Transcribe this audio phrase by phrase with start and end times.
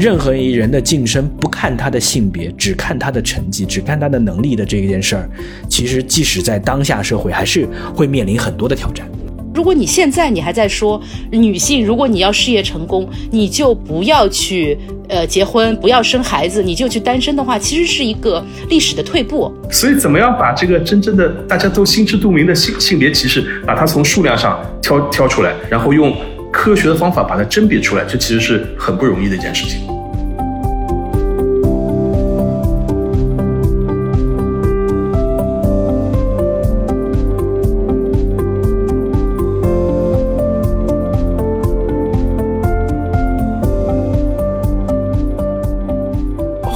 [0.00, 5.28] 任何一人的晋升不看他的性别，只看他的成绩，只看他的能力的这件事儿，
[5.68, 9.06] 其实即使在当下社会，还是会面临很多的挑战。
[9.54, 10.98] 如果你现在你还在说
[11.30, 19.52] 女性，如果你要事业成功，你就不要去呃结婚，不要生孩子，你就去单身的话，其实是一个历史的退步。
[19.70, 26.16] 所以，怎么样把这个真正的大家都心知肚明的性性别歧视，把它从数量上挑挑出来，然后用
[26.52, 29.80] 科学的方法把它甄别出来，这其实是很不容易的一件事情。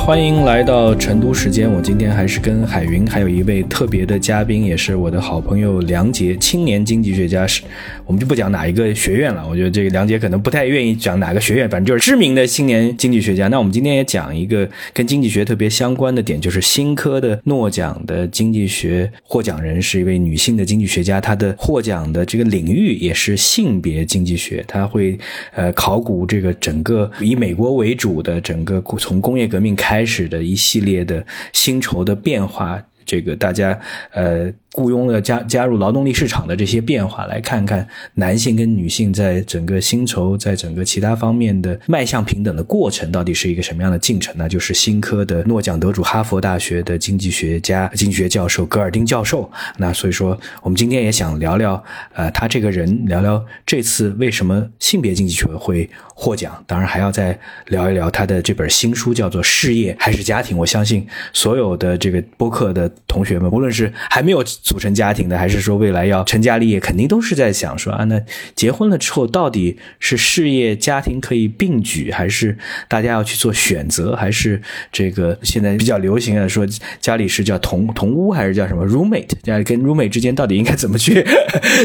[0.05, 1.73] 欢迎来到成都时间。
[1.73, 7.47] 我今天还是跟海云，还有一位特别的嘉宾，也是我的好朋友梁杰，青年经济学家。
[7.47, 7.63] 是，
[8.05, 9.43] 我们就不讲哪一个学院了。
[9.49, 13.49] 我觉得这个梁杰可能不太愿意讲哪个学院，反正就是知名的青年经济学家。
[13.49, 24.63] 那我们今天也讲一个跟经济学特别相关的点，就是新科的诺奖的经济学获奖人是一位女性的经济学家，她的获奖的这个领域也是性别经济学。
[24.69, 25.19] 她会
[25.55, 29.94] 呃考古这个整个以美国为主的整个从工业革命开。
[29.95, 33.79] 开始的一系列的薪酬的变化，这个大家
[34.13, 34.53] 呃。
[34.77, 44.49] 雇佣的加加入劳动力市场的这些变化，来看看男性跟女性在整个薪酬、在整个其他方面的迈向平等的过程，到底是一个什么样的进程呢？
[44.49, 49.49] 就是新科的诺奖得主、哈佛大学的经济学家、经济学教授格尔丁教授。
[49.77, 51.81] 那所以说，我们今天也想聊聊，
[52.13, 56.61] 呃，他这个人，聊聊这次为什么性别经济学会获奖。
[56.67, 57.39] 当然，还要再
[57.69, 60.57] 聊一聊他的这本新书，叫做《事业还是家庭》。
[60.59, 64.43] 我相信所有的这个播客的同学们，无论是还没有。
[64.63, 68.21] 组成家庭的，还是说未来要成家立业，肯定都是在想说啊，那
[68.55, 72.57] 结婚了之后到底是事业家庭可以并举，还是
[72.89, 74.61] 大家要去做选择，还是
[74.93, 76.67] 这个现在比较流行的说
[77.01, 79.31] 家里是叫同同屋，还是叫什么 roommate？
[79.43, 81.25] 家里跟 roommate 之间到底应该怎么去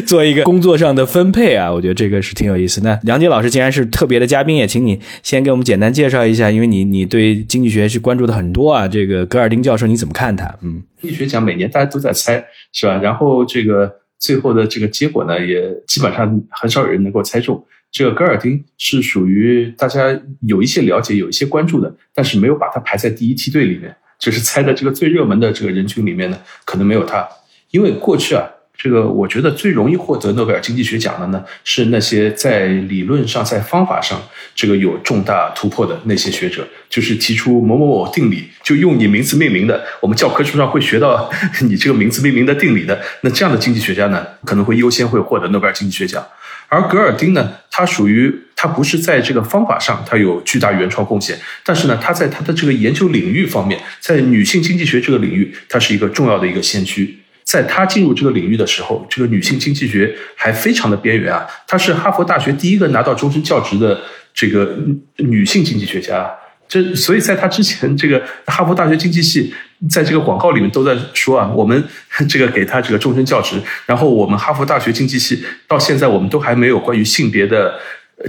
[0.06, 1.72] 做一个工作上的分配啊？
[1.72, 2.82] 我觉得这个是挺有意思。
[2.82, 8.88] 那梁杰老师既然是特别的嘉宾，也请你先给我们简单介绍一下，因为你你对经济学是关注的很多啊。
[8.88, 10.54] 这个格尔丁教授你怎么看他？
[10.62, 10.84] 嗯。
[11.02, 13.00] 力学奖每年大家都在猜，是吧？
[13.02, 17.64] 然后这个最后的这个结果呢，也基本上很少有人能够猜中。
[17.92, 27.28] 这个戈尔丁是属于大家有一些了解、有一些关注的，但是没有把它排在第一梯队里面，就是猜的这个最热门的这个人群里面呢，可能没有他，
[27.72, 28.48] 因为过去啊。
[28.82, 34.18] 这个我觉得最容易获得诺贝尔经济学奖的呢，是那些在理论上、在方法上
[34.56, 41.30] 这个有重大突破的那些学者，就是提出某某某定理，就用你名字命名的，我们教科书上会学到
[41.68, 46.26] 你这个名字命名的定理的，那这样的经济学家呢，可能会优先会获得诺贝尔经济学奖。
[46.70, 57.19] 而格尔丁呢，他属于他不是在这个方法上他有巨大原创贡献，但是呢，他在他的这个研究领域方面，在女性经济学这个领域，他是一个重要的一个先驱。
[57.52, 61.48] 在他进入这个领域的时候，这个女性经济学还非常的边缘啊。
[61.66, 64.00] 她是哈佛大学第一个拿到终身教职的
[64.36, 64.78] 这个
[65.16, 66.30] 女性经济学家。
[66.68, 69.52] 这所以在她之前，这个哈佛大学经济系
[69.90, 71.84] 在这个广告里面都在说啊，我们
[72.30, 73.60] 这个给她这个终身教职。
[73.88, 77.80] 然后我们哈佛大学经济系到现在我们都还没有关于性别的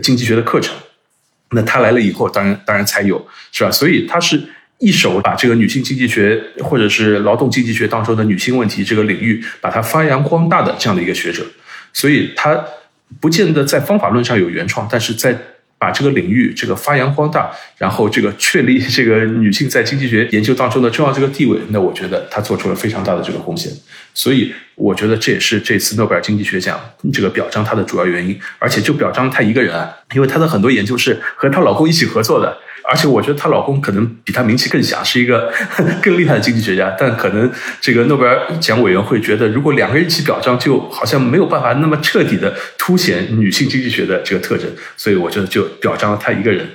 [0.03, 0.75] 经济学的课程。
[1.51, 3.71] 那她来了以后，当然当然才有，是吧？
[3.71, 4.43] 所以她是。
[4.81, 11.45] 一手把这个女性经济学或者是劳动经济学当中的女性问题这个领域把它发扬光大的这样的一个学者，
[11.93, 12.65] 所以他
[13.21, 15.37] 不见得在方法论上有原创，但是在
[15.79, 23.73] 把这个领域这个发扬光大，然后这个确立这个女性在经济学研究当中的重要这个地位，那我觉得他做出了非常大的这个贡献，
[24.15, 26.81] 所以我觉得这也是这次诺贝尔经济学奖
[27.13, 32.57] 这个表彰她的主要原因，而且就表彰她一个人啊，因为她的很多研究是和她老公一起合作的。
[32.83, 35.53] 而且我觉得她老公可能比她名气更响，是一个
[36.03, 36.97] 更厉害的经济学家。
[36.99, 37.49] 但可能
[37.81, 44.69] 这个诺贝尔奖委员会觉得，如果两个人一起表彰，就好像没有办法那么彻底的凸显女性经济学的这个特征。
[44.97, 46.67] 所以我觉得就表彰了她一个人。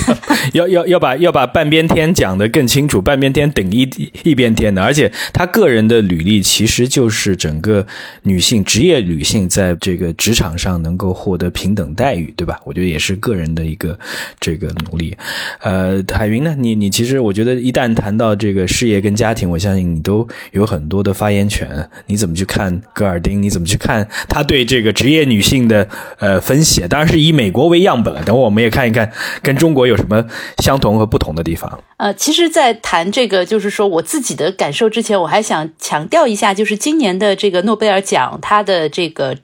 [0.54, 3.82] 要要要把要把半边天讲得更清楚，半边天顶一
[4.24, 4.82] 一边天的。
[4.82, 7.84] 而且她个人的履历其实就是整整个
[8.22, 12.60] 女性职业女性在这个职场上能够获得平等待遇，对吧？
[12.64, 13.98] 我觉得也是个人的一个
[14.38, 15.16] 这个努力。
[15.60, 16.54] 呃，海云呢？
[16.56, 21.68] 你你其实我觉得，一旦谈到这个事业跟家庭，我相信你都有很多的发言权。
[22.06, 23.42] 你怎么去看戈尔丁？
[23.42, 25.88] 你怎么去看他对这个职业女性的
[26.20, 26.86] 呃分析？
[26.86, 28.22] 当然是以美国为样本了。
[28.22, 29.10] 等会我们也看一看
[29.42, 30.24] 跟中国有什么
[30.58, 31.82] 相同和不同的地方。
[31.96, 39.38] 呃，其实，在谈这个就是说我自己的感受之前，我还想强调一下，就是今年的这个诺贝尔奖，它的这个。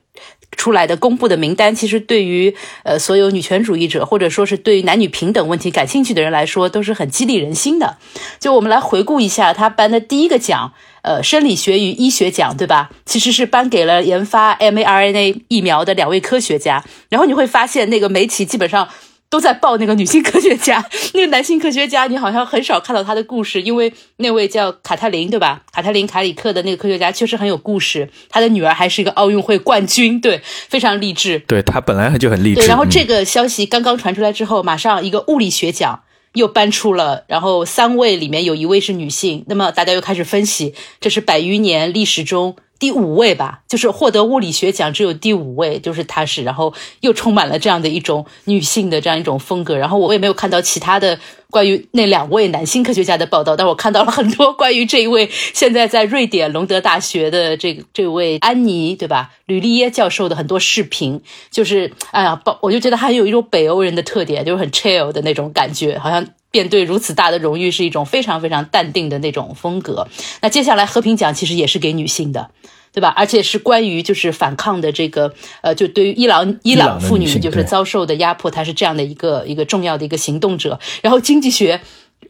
[0.55, 7.97] 出来的公布的名单，其实对于呃所有女权主义者或者说是对于男女平等问题感兴趣的人来说，都是很激励人心的。
[8.39, 10.73] 就我们来回顾一下他颁的第一个奖，
[11.03, 12.89] 呃，生理学与医学奖，对吧？
[13.05, 16.83] 其实是颁给了研发 mRNA 疫苗的两位科学家。
[17.09, 18.87] 然后你会发现，那个媒体基本上。
[19.29, 20.83] 都在报那个女性科学家，
[21.13, 25.61] 那个男性科学家，你好像很少看到他的故事，因为那位叫卡特琳，对吧？
[25.71, 31.39] 卡特琳卡里克的那个科学家确实很有故事，他的女儿还是一个奥运会冠军，对，非常励志。
[31.39, 32.61] 对他本来就很励志。
[32.61, 36.03] 对，然后这个消息刚刚传出来之后，马上一个物理学奖
[36.33, 42.55] 又颁出了，然后三位里面有一位是女性，那么大家又开始分析，这是百余年历史中。
[42.79, 49.77] 第五位吧，就是获得物理学奖只有第五位，就是她是，然后又充满了这样的一种女性的这样一种风格。
[49.77, 51.19] 然后我也没有看到其他的
[51.49, 59.31] 关于那两位男性科学家的报道，但我看到了很多关于这一位现在在瑞典隆德大学的这这位安妮，对吧？
[59.45, 66.25] 吕丽耶教授的很多视频，就是哎呀，我就觉得他有一种北欧人的特点，就是很 chill 的那种感觉，好像。
[66.57, 70.07] 面对如此大的荣誉，是一种非常非常淡定的那种风格。
[70.41, 72.49] 那接下来和平奖其实也是给女性的，
[72.91, 73.13] 对吧？
[73.15, 80.79] 而且是关于就是反抗的这个呃，就对于伊朗伊朗妇女就是遭受的压迫，她是这样的一个一个重要的一个行动者。
[81.03, 81.81] 然后经济学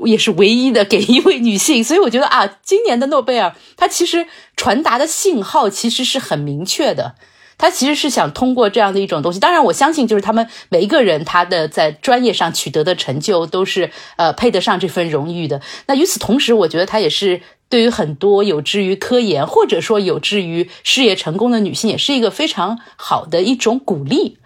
[0.04, 4.28] 也是唯一的给一位女性，所以我觉得啊，今年的诺贝尔它其实
[4.58, 7.16] 传达的信号其实是很明确的。
[7.58, 15.62] 他其实是想通过这样的一种东西，当然我相信，就是他们每一个人他的在专业上取得的成就都是呃配得上这份荣誉的。
[15.88, 24.38] 那与此同时，我觉得他也是对于很多有志于科研或者说有志于事业成功的女性，也是一个非常好的一种鼓励。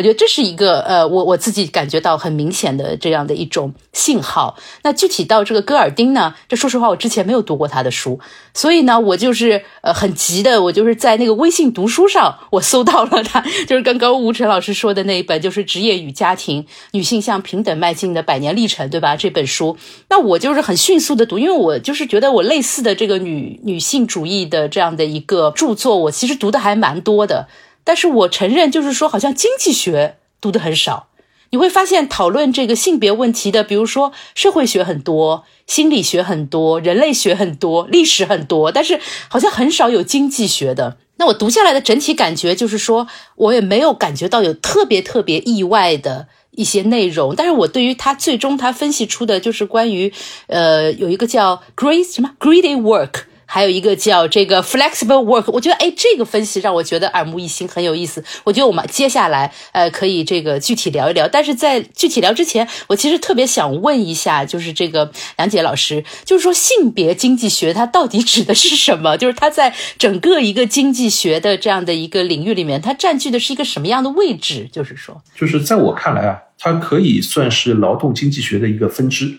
[0.00, 4.56] 我觉得这是一个呃，我我自己感觉到很明显的这样的一种信号。
[4.82, 8.18] 那具体到这个戈尔丁呢，这说实话我之前没有读过他的书，
[8.54, 19.14] 所以呢，我就是呃很急的，我就是在那个微信读书上我搜到了他， 就是刚刚吴晨老师说的那一本，就是《职业与家庭：女性向平等迈进的百年历程》，对吧？
[19.16, 19.76] 这本书，
[20.08, 27.48] 那我就是很迅速的读，因为我就是觉得我类似的这个女女性主义的这样的一个著作，我其实读的还蛮多的。
[27.90, 31.08] 但是我承认，就是说，好像经济学读的很少。
[31.50, 40.98] 你会发现，讨论这个性别问题的，比如说社会学很多，心理学很多，人类学很多，历史很多，但是好像很少有经济学的。
[41.16, 47.34] 那我读下来的整体感觉就是说，我也没有感觉到有特别特别意外的一些内容。
[47.34, 50.12] 但是我对于他最终他分析出的就是关于，
[50.46, 53.24] 呃，有一个叫 Great 什么 Greedy Work。
[53.52, 58.22] 还有一个叫这个 flexible work，我觉得哎，这个分析让我觉得耳目一新，很有意思。
[58.44, 61.26] 我觉得我们接下来呃可以这个具体聊一聊。
[61.26, 69.16] 但是在具体聊之前，我其实特别想问一下，就是这个梁杰老师，就是说性别经济学它到底指的是什么？
[69.16, 74.68] 就是它在整个一个经济学的这样的一个领域里面，它占据的是一个什么样的位置？
[74.70, 79.38] 就是说，就是在我看来啊，它可以算是劳动经济学的一个分支，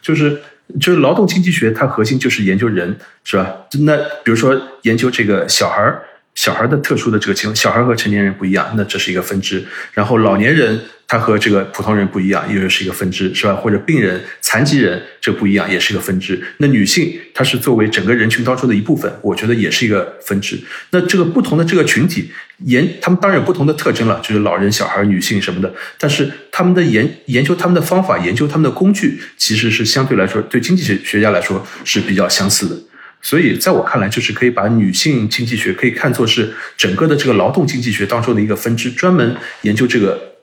[0.00, 0.40] 就是。
[0.80, 3.56] 就是劳动经济学，它核心就是研究人，是吧？
[3.80, 6.02] 那比如说研究这个小孩儿。
[6.38, 9.66] 小孩的特殊的这个情况，小孩和成年人不一样，那这是一个分支。
[9.92, 13.56] 然后老年人他和这个普通人不一样，又是一个分支，是吧？
[13.56, 16.40] 或者病人、残疾人这不一样，也是一个分支。
[16.58, 20.56] 那女性她是作为整个人群当中的一部分，我觉得也是一个分支。
[20.92, 25.74] 那这个不同的这个群体研，他们当然有不同的特征了，就是老人、小孩、女性什么的。
[25.98, 32.76] 但是他们的研研究他们的方法，研究他们的工具，其实是相对来说对经济学学家来说是比较相似的。
[33.20, 40.36] 所以，在我看来，就是可以把女性经济学可以看作是整个的这个劳动经济学当中的一个分支，专门研究这个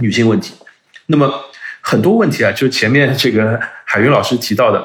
[0.00, 0.52] 女性问题。
[1.06, 1.32] 那么
[1.80, 4.84] 很多问题啊，就前面这个海云老师提到的，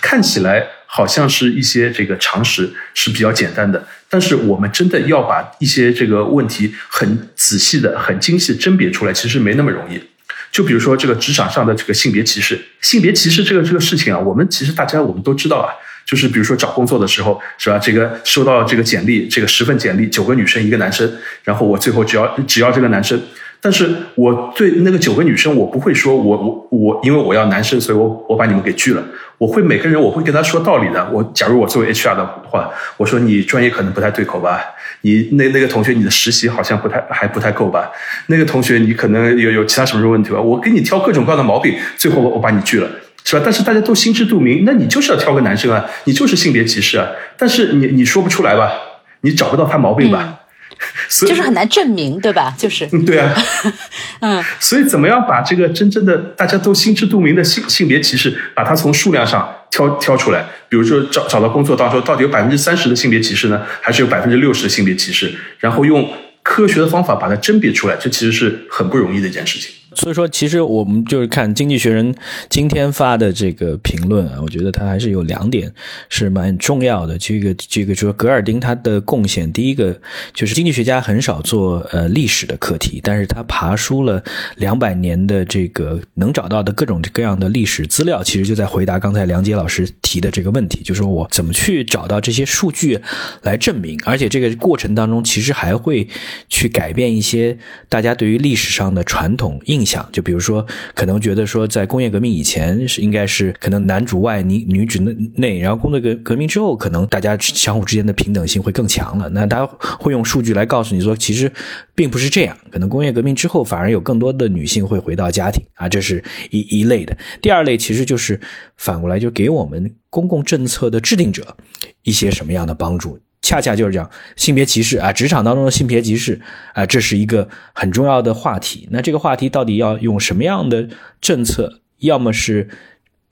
[0.00, 10.02] 看起来好像是一些这个常识是比较简单的，但是我们真的要把一些这个问题很仔细的、很精细甄别出来，其实没那么容易。
[10.50, 15.68] 就比如说这个职场上的这个性别歧视，性别歧视这个这个事情啊，我们其实大家我们都知道啊。
[16.08, 17.78] 就是比如说找工作的时候，是吧？
[17.78, 21.06] 这个收到这个简历，这个十份简历，九个女生一个男生，
[21.44, 23.20] 然后我最后只要只要这个男生。
[23.60, 29.04] 但是我对那个九个女生，我不会说我我我，因为我要男生，所以我我把你们给拒了。
[29.36, 31.10] 我会每个人我会跟他说道理的。
[31.12, 34.64] 我假如我作为 HR 的话，我说你专业可能不太对口吧？
[35.02, 37.90] 你那那个同学你的实习好像不太还不太够吧？
[38.28, 40.40] 那个同学你可能有有其他什么问题吧？
[40.40, 42.88] 我给你挑各种各样的毛病，最后我我把你拒了。
[43.28, 43.42] 是吧？
[43.44, 47.06] 但是大家都心知肚明，那你就是要挑个男生啊，你就是性别歧视啊。
[47.36, 48.72] 但是你你说不出来吧？
[49.20, 50.38] 你找不到他毛病吧？
[51.08, 52.54] 所以就是很难证明，对吧？
[52.56, 53.34] 就是对啊，
[54.20, 54.42] 嗯。
[54.58, 60.44] 所以怎么样把这个真正的大家都心知肚明的性性别歧视，把它从数量上挑挑出来？
[60.70, 65.34] 比如说找找到工作当中，到底有百分之三十的性别歧视呢，还是有百分之六十的性别歧视？
[65.58, 66.10] 然后用。
[66.40, 69.70] 科学的方法把它甄别出来，这其实是很不容易的一件事情。
[69.98, 72.14] 所以说，其实我们就是看《经济学人》
[72.48, 75.72] 今天发的这个评论啊，我觉得他还是有两点
[76.08, 77.18] 是蛮重要的。
[77.18, 80.00] 这个这个说格尔丁他的贡献，第一个
[80.32, 84.22] 就是经济学家很少做呃历史的课题，但是他爬书了
[84.54, 93.00] 两百年的这个能找到的各种各样的历史资料，其实就在回答刚才梁杰老师提的这个问题，就是说我怎么去找到这些数据
[93.42, 96.06] 来证明，而且这个过程当中其实还会
[96.48, 99.87] 去改变一些大家对于历史上的传统印象。
[99.88, 100.64] 想就比如说，
[100.94, 105.02] 可能觉得说，在工业革命以前是应该是可能男主外女女主
[105.36, 109.28] 内，然后工业革革命之后，可能大家相互之间的平等性会更强了。
[109.30, 109.66] 那大家
[109.98, 111.50] 会用数据来告诉你说，其实
[111.94, 112.56] 并不是这样。
[112.70, 117.16] 可能工业革命之后，反而有更多的女性会回到家庭啊，这是一一类的。
[117.40, 118.38] 第二类其实就是
[118.76, 121.56] 反过来，就给我们公共政策的制定者
[122.02, 123.18] 一些什么样的帮助。
[123.40, 126.40] 恰恰就是这样性别歧视啊，职场当中的性别歧视
[126.74, 128.88] 啊，这是一个很重要的话题。
[128.90, 130.88] 那这个话题到底要用什么样的
[131.20, 131.80] 政策？
[131.98, 132.68] 要么是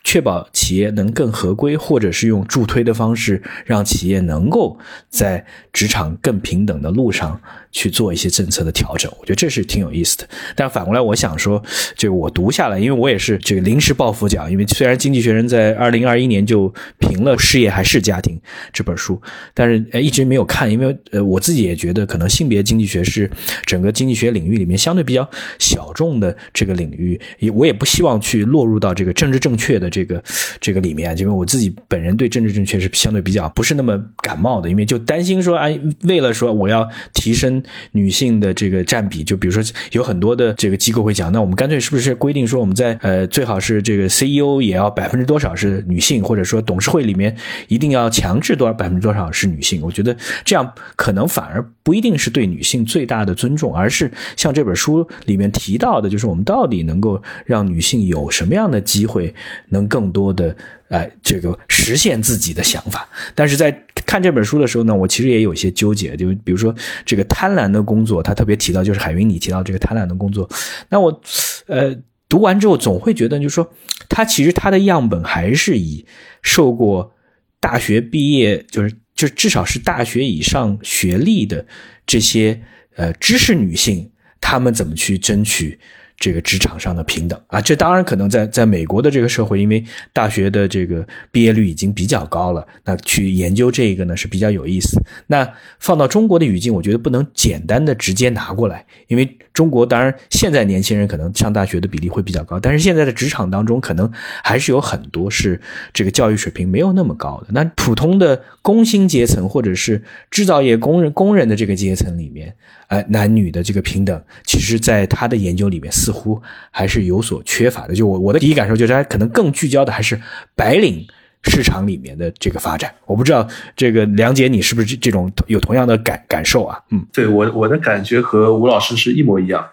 [0.03, 7.41] 确保企业能更合规，或者是用助推的方式，让企业能够在职场更平等的路上。
[7.77, 10.27] 去做一些政策的调整，我觉得这是挺有意思的。
[10.55, 11.63] 但反过来，我想说，
[11.95, 14.49] 这个我读下来，因为我也是这个临时抱佛脚。
[14.49, 18.35] 因为虽然《经济学人》在二零二一年就评了《事业还是家庭》
[18.73, 19.21] 这本书，
[19.53, 23.31] 但是呃一直没有看，因为呃我自己也觉得，可能性别经济学是
[23.67, 25.29] 整个经济学领域里面相对比较
[25.59, 27.21] 小众的这个领域。
[27.41, 30.25] 也我也不希望去落入到这个政治正确的这个
[30.63, 37.63] 这个里面，因为我自己本人对政治正确是相对比较不是那么感冒的，因为就担心说，哎，为了说我要提升。
[37.93, 47.37] 女性的这个占比，就比如说有很多的这个机构会讲，那我们干脆是不是规定说我们在呃最好是这个 CEO 也要百分之多少是女性，或者说董事会里面
[47.69, 49.81] 一定要强制多少百分之多少是女性？
[49.83, 59.35] 我觉得这样可能反而不一定是对女性最大的尊重，而是像这本书里面提到的，就是我们到底能够让女性有什么样的机会，
[59.69, 60.57] 能更多的。
[60.89, 63.73] 哎，这个实现自己的想法，但是在
[64.07, 66.73] 看这本书的时候呢，我其实也有一些纠结，就比如说
[67.05, 70.49] 这个贪婪的工作，他特别提到，就是海云你提到这个贪婪的工作，
[70.89, 71.21] 那我，
[71.67, 71.97] 呃，
[72.29, 73.69] 读完之后总会觉得，就是说
[74.09, 76.07] 他其实他的样本还是以
[76.43, 77.13] 受过
[77.59, 81.67] 大学毕业，就是就至少是大学以上学历的
[82.07, 82.63] 这些
[82.95, 85.81] 呃知识女性，她们怎么去争取。
[86.19, 95.01] 这个职场上的平等啊，这当然可能在在美国的这个社会，因为大学的这个毕业率已经比较高了，那去研究这个呢是比较有意思。
[95.27, 95.47] 那
[95.79, 104.13] 放到中国的语境，我觉得不能简单的直接拿过来，因为中国当然现在年轻人可能上大学的比例会比较高，但是现在的职场当中可能
[104.45, 105.59] 还是有很多是
[105.95, 107.47] 这个教育水平没有那么高的。
[107.53, 112.55] 那普通的工薪阶层或者是制造业工人工人的这个阶层里面。
[112.89, 117.93] 哎，男女的这个平等，其实在他的研究里面似乎还是有所缺乏的。
[117.93, 120.21] 就我我的第一感受就是，他可能更聚焦的还是
[120.55, 121.05] 白领
[121.47, 122.93] 市场里面的这个发展。
[123.07, 126.79] 我不知道这个梁姐你是不是这种有同样的感感受啊？
[126.91, 129.67] 嗯，对我我的感觉和吴老师是一模一样。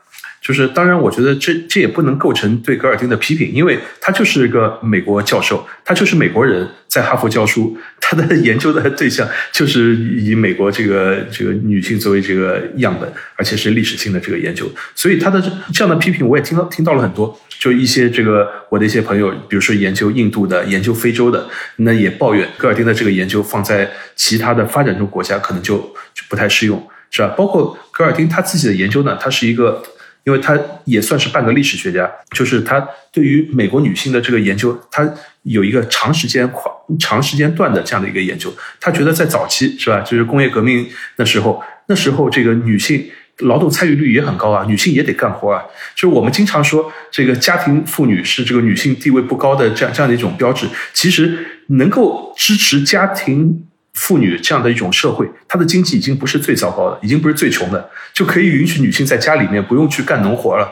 [0.43, 15.41] 就是当然，我觉得这这也不能构成对格尔丁的批评，因为他就是一个美国教授，他就是美国人，在哈佛教书，他的研究的对象就是以美国这个这个女性作为这个样本，而且是历史性的这个研究，所以他的
[15.73, 21.47] 这样的批评我也听到听到了很多，就一些这个我的一些朋友，比如说研究印度的、研究非洲的，
[21.77, 25.77] 那也抱怨格尔丁的这个研究放在其他的发展中国家可能就
[26.13, 27.29] 就不太适用，是吧？
[27.29, 29.81] 包括格尔丁他自己的研究呢，他是一个。
[30.25, 32.79] 因为他也算是半个历史学家，就是他
[33.11, 35.07] 对于美国女性的这个研究，他
[35.43, 38.53] 有一个长时间跨长时间段的这样的一个研究。
[38.79, 40.87] 他觉得在早期是吧，就是工业革命
[41.17, 45.61] 的时候，那时候这个女性劳动参与率也很高啊，女性也得干活啊。
[45.93, 53.67] 就是我们经常说这个家庭妇女是这个女性地位不高的这样这样的一种标志，其实能够支持家庭。
[53.93, 60.71] 妇女这样的一种社会，她的经济已经不是最糟糕的，已经不是最穷的，就可以允许女性在家里面不用去干农活了。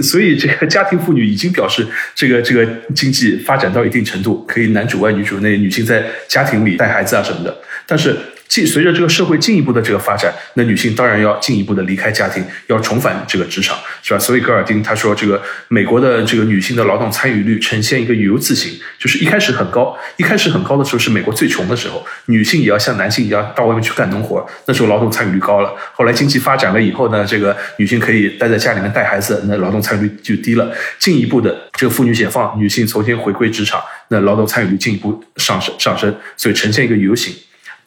[0.00, 1.84] 所以，这个家庭妇女已经表示，
[2.14, 7.60] 这个这个经济发展到一定程度，可以男主外女主内，女性在家庭里带孩子啊什么的。
[7.86, 8.16] 但是，
[8.50, 14.18] 进随着这个社会进一步的这个发展，那女性当然要进一步的离开家庭，要重返这个职场，是吧？
[14.18, 25.72] 所以戈尔丁他说，这个美国的这个女性的劳动参与率呈现一个 U 字形，就是一开始很高，一开始很高的时候是美国最穷的时候，女性也要像男性一样到外面去干农活，那时候劳动参与率高了。
[25.94, 30.68] 后来经济发展了以后呢，这个女性可以待在家里面带孩子，那劳动参与率就低了。
[30.98, 37.32] 进一步的这个妇女解放，女性重新回归职场，那劳动参与率进一步上升上升，所以呈现一个 U 型。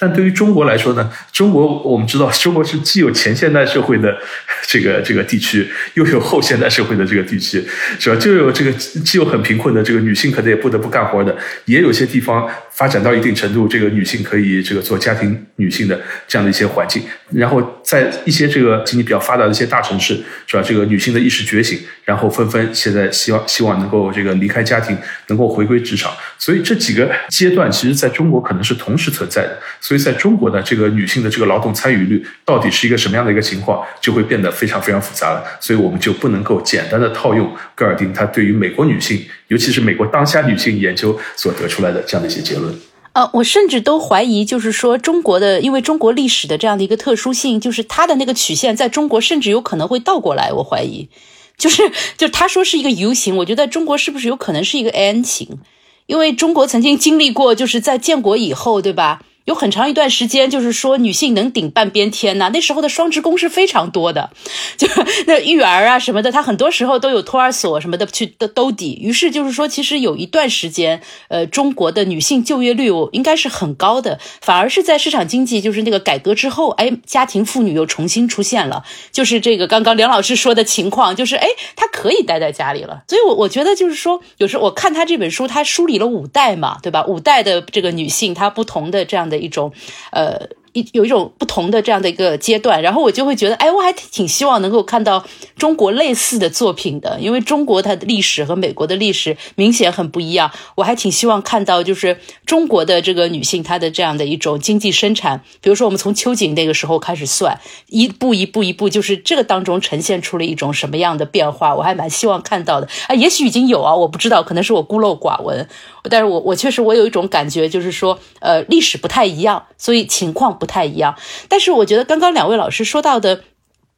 [0.03, 4.13] 但对于中国来说呢，中国我们知道，中国是既有前现代社会的
[4.67, 7.63] 这个这个地区，又有后现代社会的这个地区，
[7.97, 8.15] 是吧？
[8.17, 11.33] 就有这个既有很贫困的这个女性，可能也不得不干活的，
[11.63, 17.03] 也有些地方发展到一定程度，这个女性可以这个做家庭女性的这样的一些环境。
[17.31, 20.63] 然后在一些这个经济比较发达的一些大城市，是吧？
[20.63, 26.11] 这个女性的意识觉醒，然后纷纷现在希望希望能够这个离开家庭，能够回归职场。
[26.37, 29.57] 所以这几个阶段，其实在中国可能是同时存在的。
[29.79, 35.43] 所以在中国的这个女性的这个劳动参与率到底是一个什么样的一个情况，就会变得非常非常复杂了。
[35.59, 42.73] 所以我们就不能够简单的套用戈尔丁他对于美国女性，尤其是美国当下女性研究所得出来的这样的一些结论。
[43.13, 50.51] 呃，我甚至都怀疑，就是说中国的，因为中国历史的这样的一个特殊性，就是它的那个曲线在中国甚至有可能会倒过来。
[50.51, 51.09] 我怀疑，
[51.55, 55.59] 就是就他说是一个 U 型，我觉得中国是不是有可能是一个 N 型？
[56.07, 59.21] 因为中国曾经经历过，就是在建国以后，对吧？
[59.45, 62.49] 有很长一段时间，就是说女性能顶半边天呐。
[62.53, 64.31] 那时候的双职工是非常多的，
[64.77, 64.87] 就
[65.27, 68.97] 那育儿啊什么的，她很多时候都有托儿所什么的去的兜底。
[69.01, 74.17] 于是就是说，其实有一段时间，呃，中国的女性就业率应该是很高的。
[74.41, 83.03] 反而是在市场经济就是那个改革之后，哎，家庭妇女又重新出现了，就是这个刚刚梁老师说的情况，就是哎，她可以待在家里了。
[83.09, 87.03] 所以，我我觉得就是说，有时候我看他这本书，他梳理了五代嘛，对吧？
[87.05, 89.32] 五代的这个女性，她不同的这样的。
[89.33, 89.71] 的一种，
[90.11, 90.47] 呃。
[90.73, 95.23] 一有一种不同的这样的一个阶段，然后我就会觉得，哎，我还挺希望能够看到
[95.55, 100.51] 中国类似的作品的，因为中国它的历史和美国的历史明显很不一样。
[100.75, 112.87] 我还挺希望看到，就是中国的这个女性她的这样的一种经济生产，比如说我们从秋瑾那个时候开始算，一步一步一步，就是这个当中呈现出了一种什么样的变化，我还蛮希望看到的。
[113.07, 115.67] 啊，也许已经有啊，我不知道，可能是我孤陋寡闻，
[116.09, 120.57] 但是我我确实我有一种感觉，就是说，呃，历史不太一样，所以情况。
[120.63, 121.17] 不太一样，
[121.49, 123.43] 但是我觉得刚刚两位老师说到的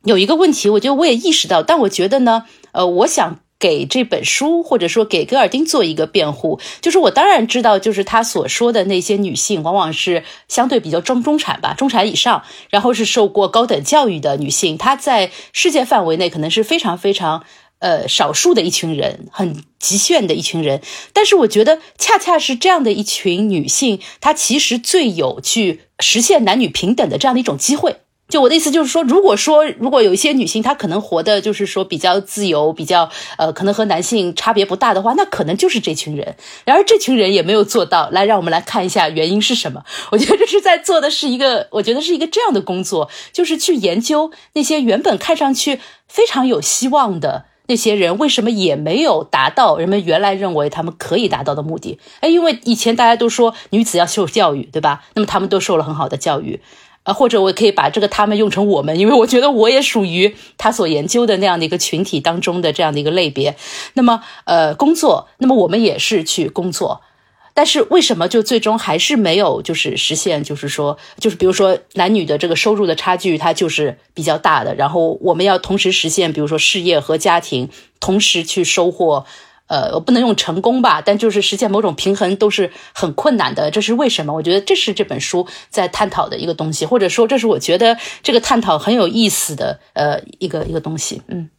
[0.04, 17.44] 有一个问题，我觉得我也意识到，但我觉得呢，呃，我想给这本书或者说给戈尔丁做一个辩护，就是我当然知道，就是他所说的那些女性，往往是相对比较中中产吧，中产以上，然后是受过高等教育的女性，她在世界范围内可能是非常非常。
[17.80, 27.98] 呃，少数的一群人，很极限的一群人，但是我觉得恰恰是这样的一群女性，她其实最有去实现男女平等的这样的一种机会。
[28.28, 36.36] 就我的意思就是说，如果说如果有一些女性她可能活的就是说比较自由，比较呃可能和男性差别不大的话，那可能就是这群人。
[36.66, 38.10] 然而这群人也没有做到。
[38.10, 39.84] 来，让我们来看一下原因是什么。
[40.10, 47.46] 我觉得这是在做的是一个，我觉得是一个这样的工作，就是去研究那些原本看上去非常有希望的。
[47.68, 52.00] 那些人为什么也没有达到人们原来认为他们可以达到的目的？
[52.20, 55.04] 哎，因为以前大家都说女子要受教育，对吧？
[55.16, 56.62] 那么他们都受了很好的教育，
[57.04, 63.56] 啊，或者我可以把这个他们用成我们，因为我觉得我也属于他所研究的那样的一个群体当中的这样的一个类别。
[63.94, 67.02] 那么，呃，工作，那么我们也是去工作。
[67.56, 70.44] 但是为什么就最终还是没有就是实现？
[70.44, 74.76] 就是说，就是比如说男女的这个收入的差距，它就是比较大的。
[74.76, 77.70] 然后我们要同时实现，比如说事业和家庭
[78.02, 79.26] 同时去收获，
[79.68, 83.72] 呃，我不能用成功吧，但就是实现某种平衡都是很困难的。
[83.72, 84.34] 这是为什么？
[84.34, 91.50] 我觉得这是这本书在探讨的一个东西，或者说这是我觉得这个探讨很有意思的呃一个一个东西，嗯。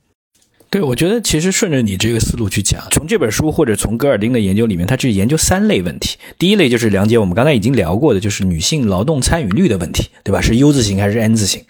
[0.68, 6.18] 对，我觉得其实顺着你这个思路去讲，从这本书或者从戈尔丁的研究里面，他去研究三类问题。
[6.38, 10.40] 第一类就是梁杰我们刚才已经聊过的，就是女性劳动参与率的问题，对吧？
[10.40, 11.62] 是 U 字形还是 N 字形？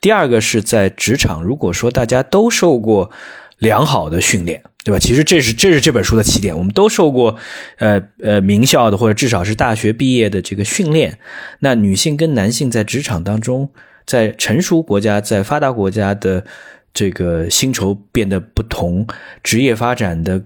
[0.00, 3.10] 第二个是在职场，如果说大家都受过
[3.58, 4.98] 良好的训练，对吧？
[4.98, 7.36] 其实这是这是这本书的起点，我们都受过
[7.78, 11.16] 呃呃名校的或者至少是大学毕业的这个训练。
[11.60, 13.70] 那女性跟男性在职场当中，
[14.04, 16.44] 在成熟国家、在发达国家的。
[16.92, 19.06] 这个薪酬变得不同，
[19.42, 20.42] 职业发展的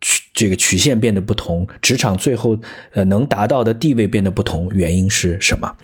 [0.00, 2.58] 曲这个曲线变得不同，职场最后
[2.92, 5.76] 呃能达到的地位变得不同，原因是什么？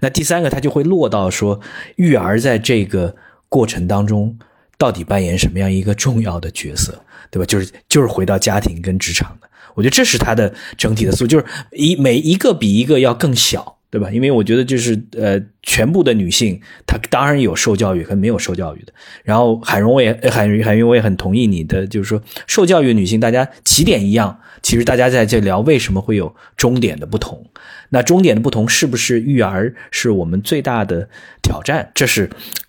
[0.00, 1.60] 那第三个，他就会落到说，
[1.96, 3.16] 育儿在这个
[3.48, 4.38] 过程当中
[4.76, 7.46] 到底扮演什么样一个重要的角色，对吧？
[7.46, 13.77] 就是就是回到家庭跟职场的，我觉得这是他的整体的思路，就是一每一个比一个要更小。
[13.90, 14.10] 对吧？
[14.10, 18.92] 因为我觉得就是呃，全部的女性，她当然有受教育和没有受教育的。
[19.24, 27.46] 然后海荣，我也海海云，我也很同意你的，就是说受教育的女性，大家起点一样，其实大家在这聊为什么会有终点的不同。
[27.90, 31.08] 那终点的不同是不是育儿是我们最大的
[31.42, 31.90] 挑战？
[31.94, 32.28] 这是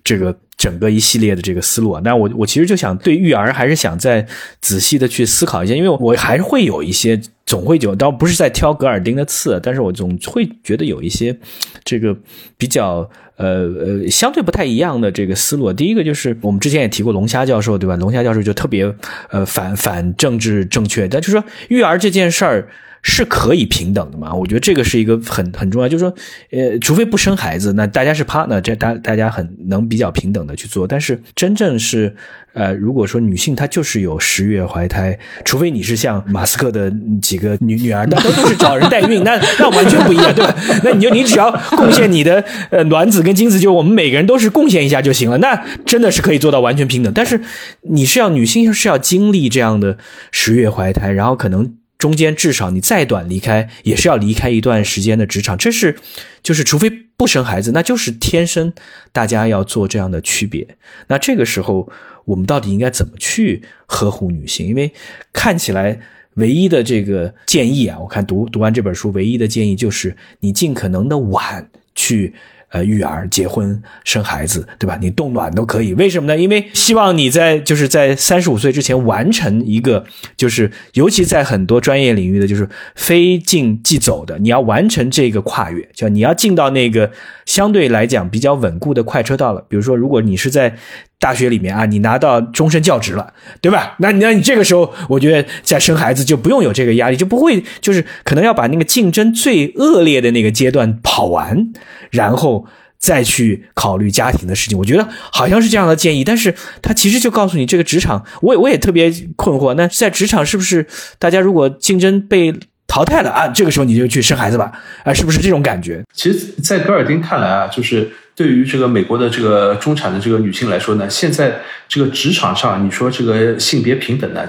[0.09, 2.01] 这个整个一系列的这个思路啊。
[2.03, 4.25] 那我我其实就想对育儿还是想再
[4.59, 7.21] 仔细的去思考一下，因为我还是会有一些。
[7.49, 11.35] 总会有，倒不是在挑格尔丁的刺，但是我总会觉得有一些
[11.83, 12.15] 这个
[12.59, 15.73] 比较呃呃相对不太一样的这个思路。
[15.73, 17.95] 第一个就是我们之前也提过龙虾教授，对吧？
[17.95, 18.93] 龙虾教授就特别
[19.31, 22.69] 呃反反政治正确，但就是说育儿这件事儿。
[23.01, 24.33] 是可以平等的嘛？
[24.33, 26.13] 我觉得这个是一个很很重要，就是说，
[26.51, 30.87] 呃，除非不生孩子，那大家是 partner，这大大家很能比较平等的去做。
[30.87, 32.13] 但是真正是，
[32.53, 40.55] 呃，如果说女性她就是有十月怀胎，除非你是像马斯克的几个女女儿，那都都是找人代孕，那那完全不一样，对吧？
[40.83, 47.13] 那你就你只要贡献你的呃卵子跟精子，就我们每个人都是贡献一下就行了，那真的是可以做到完全平等。
[47.13, 47.39] 但是
[47.83, 49.97] 你是要女性是要经历这样的
[50.31, 51.78] 十月怀胎，然后可能。
[51.99, 55.97] 中间至少你再短离开，也是要离开一段时间的职场，这是
[56.41, 58.73] 就是除非不生孩子，那就是天生
[59.11, 60.65] 大家要做这样的区别。
[61.09, 61.87] 那这个时候
[62.25, 64.65] 我们到底应该怎么去呵护女性？
[64.65, 64.91] 因为
[65.31, 65.99] 看起来
[66.35, 72.33] 唯一的这个建议啊，我看读读完这本书，唯一的建议就是你尽可能的晚去。
[72.69, 74.97] 呃，育儿、结婚、生孩子，对吧？
[75.01, 76.39] 你冻卵都可以，为什么呢？
[76.39, 80.05] 因为希望你在就是在三十五岁之前完成一个，
[80.37, 87.11] 就是尤其在很多专业领域的，就是非进即走的，你要完成这个跨越，就你要进到那个
[87.45, 89.65] 相对来讲比较稳固的快车道了。
[89.67, 90.75] 比如说，如果你是在。
[91.19, 93.95] 大学里面啊，你拿到终身教职了，对吧？
[93.99, 101.73] 那你那你这个时候，我觉得在生孩子就不用有这个压力，就不会就是可能要把那个竞争最恶劣的那个阶段跑完，
[102.09, 102.65] 然后
[102.97, 104.77] 再去考虑家庭的事情。
[104.77, 109.73] 我觉得好像是这样的建议，但是他其实就告诉你，这个职场，我我也特别困惑。
[109.73, 112.53] 那在职场是不是大家如果竞争被
[112.87, 114.71] 淘汰了啊，这个时候你就去生孩子吧？
[115.03, 116.01] 啊，是不是这种感觉？
[116.13, 118.09] 其实，在戈尔丁看来啊，就是。
[118.39, 124.47] 对于这个美国的这个中产的这个女性来说呢，现在这个职场上，你说这个性别平等呢？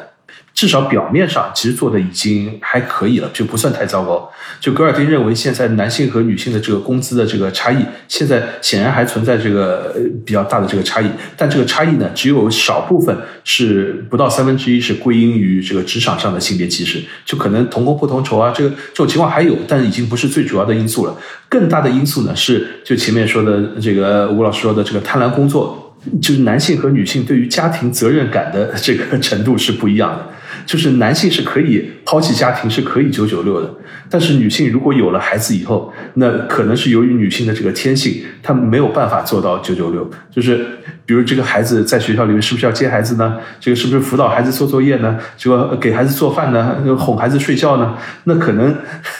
[0.60, 4.30] 至少表面上，其实做的已经还可以了，就不算太糟糕。
[4.60, 11.08] 就格尔丁认为，现在男性和女性的这个工资的这个差异，现在显然还存在这个比较大的这个差异。
[11.34, 21.16] 但这个差异呢，只有少部分是不到三分之一是归因于这个职场上的性别歧视，就可能同工不同酬啊，这个这种情况还有，但已经不是最主要的因素了。
[21.48, 30.26] 更大的因素呢，是就前面说的这个吴老师说的这个贪婪工作，就是男性和女性对于家庭责任感的这个 程度是不一样的。
[30.70, 33.68] 就是男性是可以抛弃家庭，是可以九九六的，
[34.08, 40.08] 但是女性如果有了孩子以后，那可能是由于女性的这个天性，她没有办法做到九九六。
[40.30, 40.64] 就是
[41.04, 43.36] 比如这个孩子在学校里面是不是要接孩子呢？
[43.58, 45.18] 这个是不是辅导孩子做作业呢？
[45.36, 46.76] 这个给孩子做饭呢？
[46.96, 47.96] 哄孩子睡觉呢？
[48.22, 48.72] 那可能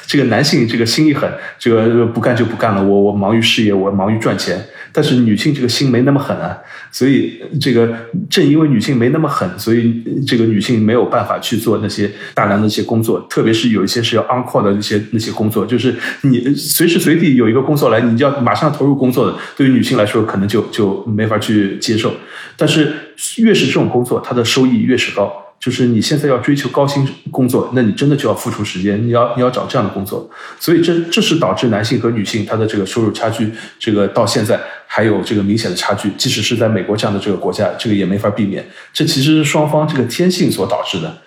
[0.06, 4.64] 这个男性这个心一狠，这个不干就不干了，我我忙于事业，我忙于赚钱。
[4.92, 6.58] 但是女性这个心没那么狠啊，
[6.90, 7.92] 所以这个
[8.28, 22.12] 正因为女性没那么狠，所以这个女性没有办法去做那些大量的一些工作，特别是有一些是要 on call 的那些那些工作，就是你随时随地有一个工作来，你就要马上投入工作的，对于女性来说可能就就没法去接受。
[22.56, 22.92] 但是
[23.38, 25.32] 越是这种工作，它的收益越是高。
[25.60, 41.18] 就是你现在要追求高薪工作，那你真的就要付出时间，你要你要找这样的工作，所以这这是导致男性和女性他的这个收入差距，这个到现在还有这个明显的差距，即使是在美国这样的这个国家，这个也没法避免，这其实是双方这个天性所导致的。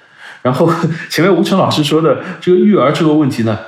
[0.42, 0.68] 然后
[1.12, 3.60] 前面吴成老师说的这个育儿这个问题呢，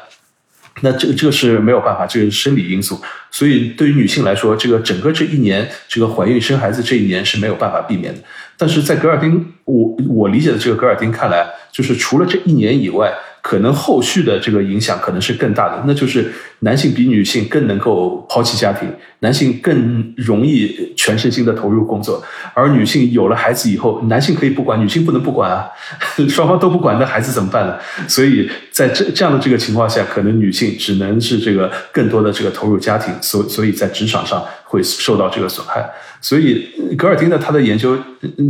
[0.81, 2.99] 那这个这个是没有办法，这个是生理因素，
[3.29, 8.19] 所以对于女性来说，这个整个这一年，这个怀孕生孩子这一年是没有办法避免的。
[8.57, 13.13] 但是在格尔丁，我我理解的这个格尔丁看来，就是除了这一年以外。
[13.45, 18.91] 可能后续的这个影响可能是更大的，那就是男性比女性更能够抛弃家庭，
[19.25, 25.65] 男性更容易全身心的投入工作，而女性有了孩子以后，男性可以不管，女性不能不管啊，
[26.29, 27.75] 双方都不管，那孩子怎么办呢？
[28.07, 35.83] 所以在这这样的这个情况下，可能女性只能是这个更多的这个投入家庭，所所以在职场上会受到这个损害。
[36.21, 37.97] 所以格尔丁的他的研究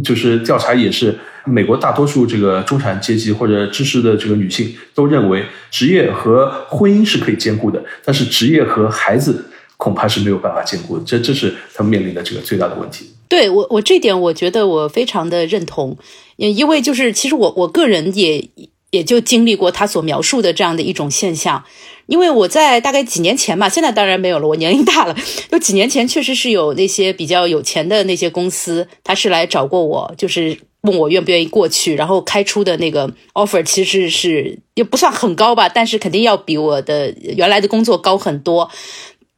[0.04, 1.16] 就是调查也是。
[1.48, 9.46] 美国大多数这个中产阶级或者知识的这个女性都认为，职业和婚姻是可以兼顾的，但是职业和孩子
[9.78, 11.04] 恐怕是没有办法兼顾的。
[11.06, 13.10] 这这是他面临的这个最大的问题。
[13.28, 15.98] 对我，我这点我觉得我非常的认同，
[16.38, 18.50] 因为就是其实我我个人也
[18.92, 21.64] 也就经历过他所描述的这样的一种现象。
[22.08, 25.16] 因为我在大概几年前吧，现在当然没有了，我年龄大了。
[25.52, 30.58] 就几年前确实是有那些比较有钱的那些公司，他是来找过我，就是。
[30.86, 38.70] 问我愿不愿意过去，然后开出的那个 offer 其实是也不算很高吧，但是肯定要比我的原来的工作高很多。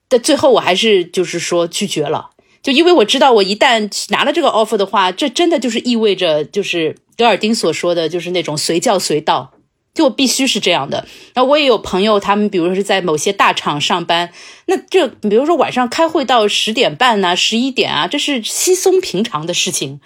[0.10, 2.30] 但最后我还是就是说拒绝了，
[2.62, 9.54] 就因为我知道我一旦拿了这个 offer 的话，这真的就是意味着就是德尔丁所说的就是那种随叫随到。
[9.94, 11.08] 就必须是这样的。
[11.34, 14.32] 那我也有朋友，他们比如说是在某些大厂上班，
[14.68, 20.00] 那这比如说晚上开会到十点半呐、十一点啊，这是稀松平常的事情，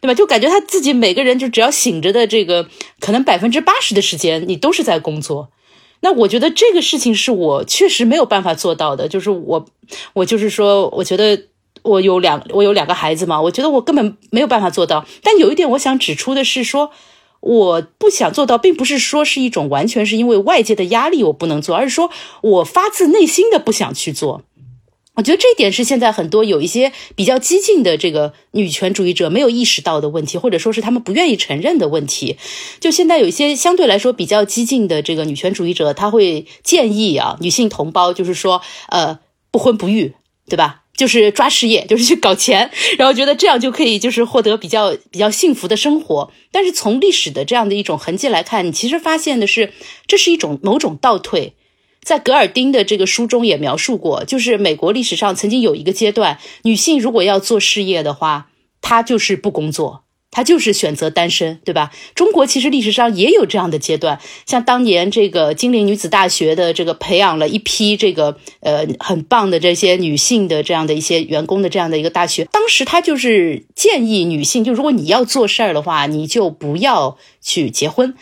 [0.00, 0.14] 对吧？
[0.14, 5.50] 就感觉他自己每个人就只要醒着的这个，可能百分之八十的时间你都是在工作。
[6.00, 9.66] 那我觉得这个事情是我确实没有办法做到的，就是我，
[10.14, 11.44] 我就是说，我觉得
[11.82, 15.04] 我有两我有两个孩子嘛，我觉得我根本没有办法做到。
[15.22, 16.90] 但有一点我想指出的是说。
[17.40, 24.42] 我不想做到，并不是说是一种完全是因为外界的压力我不能做，而是说我发自内心的不想去做。
[25.16, 32.36] 我觉得这一点是现在很多有一些比较激进的这个女权主义者没有意识到的问题，或者说是他们不愿意承认的问题。
[32.80, 39.18] 就现在有一些相对来说比较激进的这个女权主义者，他会建议啊女性同胞，就是说呃
[39.50, 40.14] 不婚不育，
[40.48, 40.82] 对吧？
[40.94, 46.30] 就是抓事业，就是去搞钱，然后觉得这样就可以，就是获得比较比较幸福的生活。
[46.50, 49.72] 但是从历史的这样的一种痕迹来看，你其实发现的是，
[50.06, 51.54] 这是一种某种倒退。
[52.06, 58.46] 在格尔丁的这个书中也描述过，就是美国历史上曾经有一个阶段，女性如果要做事业的话，
[58.80, 60.04] 她就是不工作。
[60.28, 61.90] 他就是选择单身，对吧？
[62.14, 78.14] 中国其实历史上也有这样的阶段，像当年这个金陵女子大学的这个培养了一批这个呃很棒的这些女性的这样的一些员工的这样的一个大学，当时他就是建议女性，就如果你要做事儿的话，你就不要去结婚。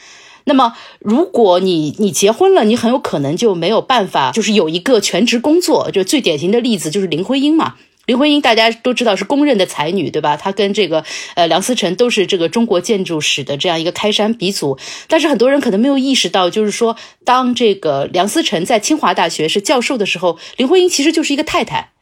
[0.45, 5.91] 那么如果你你结婚了，你很有可能就没有办法，就是有一个全职工作。
[5.91, 7.75] 就最典型的例子就是林徽因嘛。
[8.07, 10.37] 林徽因大家都知道是公认的才女，对吧？
[10.37, 11.03] 她跟这个
[11.37, 14.77] 呃梁思成都是这个中国建筑史的这样一个开山鼻祖。
[15.09, 21.93] 但是很多人可能没有意识到，就是说，当这个梁思成在清华大学是教授的时候，林徽因其实就是一个太太。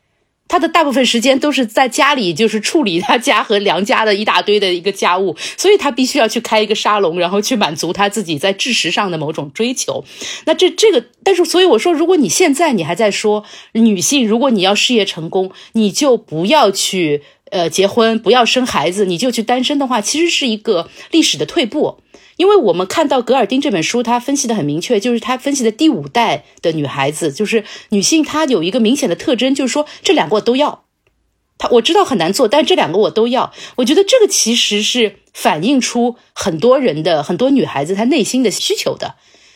[0.52, 10.04] 他的大部分时间都是在家里，就是处理他家和梁家的一大堆的一个家务，所以他必须要去开一个沙龙，然后去满足他自己在知识上的某种追求。
[10.44, 21.96] 那这这个，但是所以我说，如果你现在你还在说女性，如果你要事业成功，你就不要去呃结婚，不要生孩子，你就去单身的话，其实是一个历史的退步。
[22.36, 30.84] 因为我们看到格尔丁这本书，他分析的很明确，就是他分析的第五代的女孩子，就是女性，她有一个明显的特征，就是说这两个我都要。
[31.58, 33.52] 他我知道很难做，但这两个我都要。
[33.76, 39.14] 我觉得这个其实是反映出很多人的很多女孩子她内心的需求的。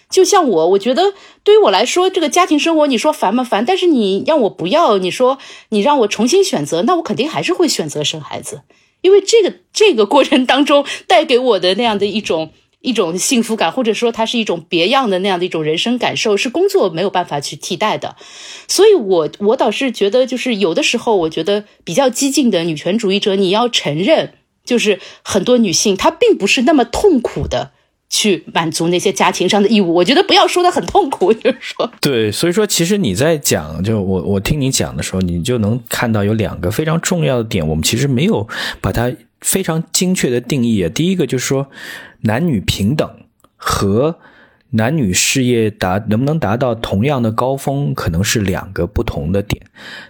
[0.08, 3.42] 就像我，我觉得对于我来说，这个家庭生活你说烦吗？
[3.42, 3.64] 烦。
[3.64, 5.38] 但是你让我不要，你说
[5.70, 8.62] 你让我重新选择，那我肯定还是会选择生孩子，
[9.00, 12.52] 因为这个这个过程当中带给我的那样的一种。
[12.86, 18.14] 一种幸福感，或者说它是一种别样的那样的一种人生感受，是工作没有办法去替代的。
[18.68, 27.72] 所以，我我倒是觉得，就是有的时候，我觉得比较激进的女权主义者，你要承认，就是很多女性她并不是那么痛苦的
[28.08, 29.92] 去满足那些家庭上的义务。
[29.94, 38.46] 我觉得不要说的很痛苦，就是说，对，所以说其实你在讲，就我我听你讲的时候，你就能看到有两个非常重要的点，我们其实没有
[38.80, 39.12] 把它
[39.46, 40.90] 非常精确的定义啊。
[40.90, 41.70] 第一个就是说。
[42.22, 43.08] 男女平等
[43.54, 44.18] 和
[44.70, 49.62] 男女事业达能不能达到同样的高峰，可能是两个不同的点。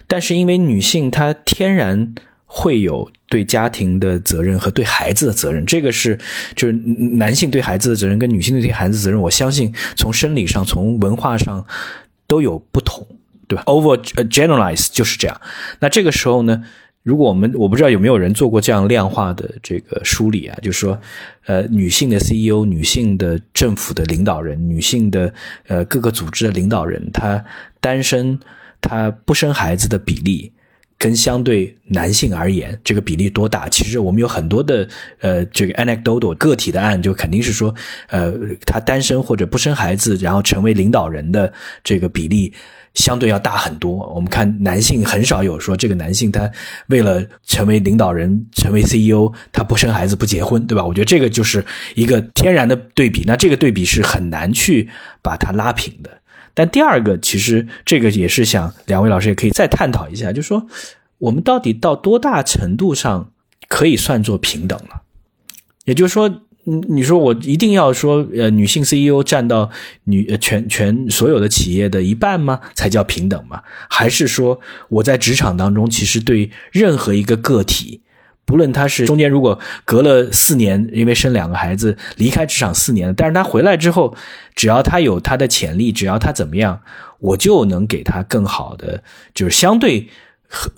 [0.07, 6.17] 但是因为女性她天然会有对家庭的责任和对孩子的责任，这个是
[6.55, 11.67] 就是男性对孩子的责任跟女性对孩子责任，我相信从生理上、从文化上
[12.25, 13.05] 都有不同，
[13.47, 13.97] 对吧？Over
[14.27, 15.39] generalize 就是这样。
[15.81, 16.63] 那这个时候呢？
[17.07, 20.99] 如果我们我不知道有没有人做过这样量化的这个梳理啊，就是说，
[21.45, 25.33] 呃，女性的 CEO、女性的政府的领导人、女性的
[25.67, 27.41] 呃各个组织的领导人，她
[27.79, 28.37] 单身、
[28.81, 30.51] 她不生孩子的比例，
[30.97, 33.69] 跟相对男性而言，这个比例多大？
[33.69, 34.85] 其实我们有很多的
[35.21, 37.73] 呃这个 anecdotal 个体的案，就肯定是说，
[38.09, 38.33] 呃，
[38.65, 41.53] 她单身或者不生孩子，然后成为领导人的
[41.85, 42.51] 这个比例。
[42.97, 44.11] 相对要大很多。
[44.13, 46.51] 我们看男性很少有说这个男性他
[46.87, 50.83] 为了成为领导人、成为 CEO，他不生孩子、不结婚，对吧？
[50.83, 53.23] 我觉得这个就是一个天然的对比。
[53.27, 54.89] 那这个对比是很难去
[55.21, 56.09] 把它拉平的。
[56.55, 60.65] 但第二个，其实这个也是想两位老师也可以再探讨一下，就是说
[61.19, 63.31] 我们到底到多大程度上
[63.69, 65.03] 可以算作平等了？
[65.85, 66.41] 也就是说。
[66.69, 69.69] 你你说我一定要说，呃，女性 CEO 占到
[70.03, 72.59] 女全全所有的企业的一半吗？
[72.75, 73.63] 才叫平等吗？
[73.89, 78.01] 还是说我在职场当中，其实对任何一个个体，
[78.43, 84.13] 不论他是中间如果隔了四年，因为生两个孩子离开职场四年，但是他回来之后，
[84.53, 86.81] 只要他有他的潜力，只要他怎么样，
[87.19, 89.01] 我就能给他更好的，
[89.33, 90.09] 就是相对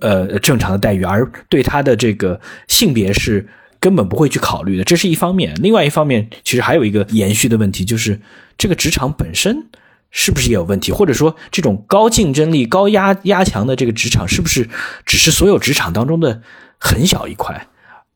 [0.01, 3.47] 呃正常的待遇，而对他的这个性别是。
[3.79, 5.55] 根本不会去考虑的，这是一方面。
[5.61, 8.19] 另外一方面，其实还有一个延续的问题，就是
[8.57, 9.65] 这个职场本身
[10.11, 10.91] 是不是也有问题？
[10.91, 14.69] 或者说，这种高竞争力、高压压强的这个职场，是不是
[15.05, 16.41] 只是所有职场当中的
[16.77, 17.67] 很小一块？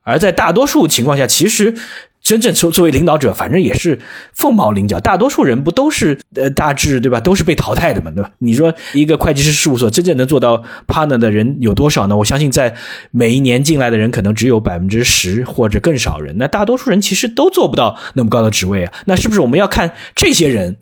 [0.04, 1.76] 而在大多数情况下，其实。
[2.24, 4.00] 真正作作为领导者，反正也是
[4.34, 4.98] 凤毛麟角。
[5.00, 7.20] 大多数人不都是呃大致对吧？
[7.20, 8.32] 都是被淘汰的嘛，对吧？
[8.40, 12.16] 你说一个会计师事务所真正能做到 partner 的人有多少呢？
[12.16, 12.74] 我相信在
[13.12, 16.38] 每一年进来的人可能只有百分之十或者更少人。
[16.38, 18.94] 那大多数人其实都做不到那么高的职位啊。
[19.06, 20.78] 那是不是我们要看这些人？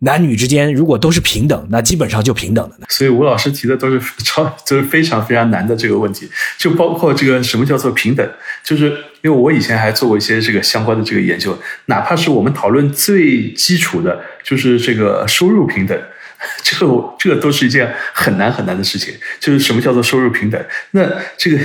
[0.00, 2.86] 男女之间如果都是平等，那基本上就平等的。
[2.88, 6.28] 所以吴老师提的都是超，都是非常非常难的这个问题，
[6.58, 8.28] 就包括这个什么叫做平等，
[8.62, 8.88] 就是
[9.22, 15.98] 因为我以前还做过一些这个相关的这个研究，哪怕是我们讨论最基础的，就是这个收入平等。
[16.62, 20.62] 这个这个都是一件很难很难的事情，就是什么叫做收入平等？
[20.92, 21.58] 那这个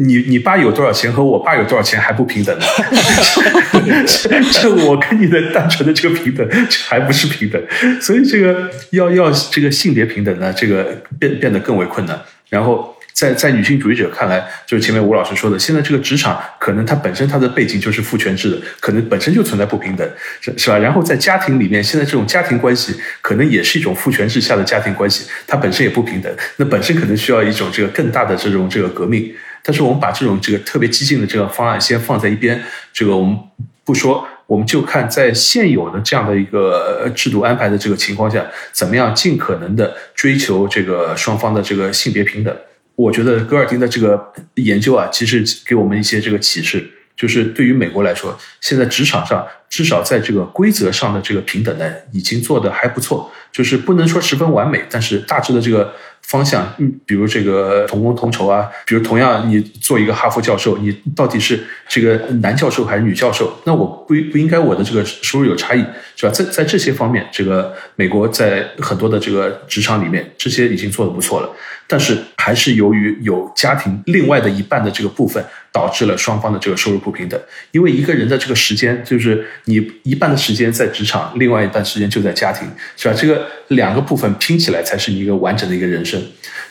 [0.00, 2.64] 你你爸有多少钱和我爸有多少钱还不平等呢？
[4.52, 7.62] 这我跟你的单纯的这个平等这还不是平等，
[8.00, 12.20] 所以这个要要这个性别平等呢，这个变变得更为困难。
[12.48, 12.91] 然后。
[13.12, 20.08] 在在女性主义者看来，就是前面吴老师说的，现在这个职场可能它本身它的背景就是父权制的，可能本身就存在不平等，
[20.40, 20.78] 是是吧？
[20.78, 29.32] 然后在家庭里面，现在这种家庭关系可能也是一种父权制下的家庭关系，它本身也不平等，那本身可能需要一种这个更大的这种这个革命。
[29.62, 32.60] 但是我们把这种这个特别激进的这个方案先放在一边，
[32.92, 33.38] 这个我们
[33.84, 42.52] 不说，我们就看在现有的这样的一个制度安排的这个情况下，怎么样尽可能的追求这个双方的这个性别平等。
[42.94, 46.88] 我觉得戈尔丁的这个研究啊，其实给我们一些这个启示，
[47.22, 55.94] 就是对于美国来说，现在职场上至少在这个规则上的这个平等呢，已经做得还不错，就是不能说十分完美，但是大致的这个。
[56.24, 61.58] 方向，嗯，比如这个同工同酬啊，比如同样你做一个哈佛教授，你到底是
[61.88, 63.52] 这个男教授还是女教授？
[63.64, 66.32] 那我不不应该我的这个收入有差异，是吧？
[66.32, 71.50] 在在这些方面，这个美国在很多的这个职场里面，这些已经做得不错了。
[71.88, 77.40] 但是还是由于有家庭另外的一半的这个部分，导致了双方的这个收入不平等。
[77.70, 83.14] 因为一个人的这个时间，就是你一半的时间在职场，另外一半时间就在家庭，是吧？
[83.18, 86.22] 这个两个部分拼起来才是一个完整的一个人生。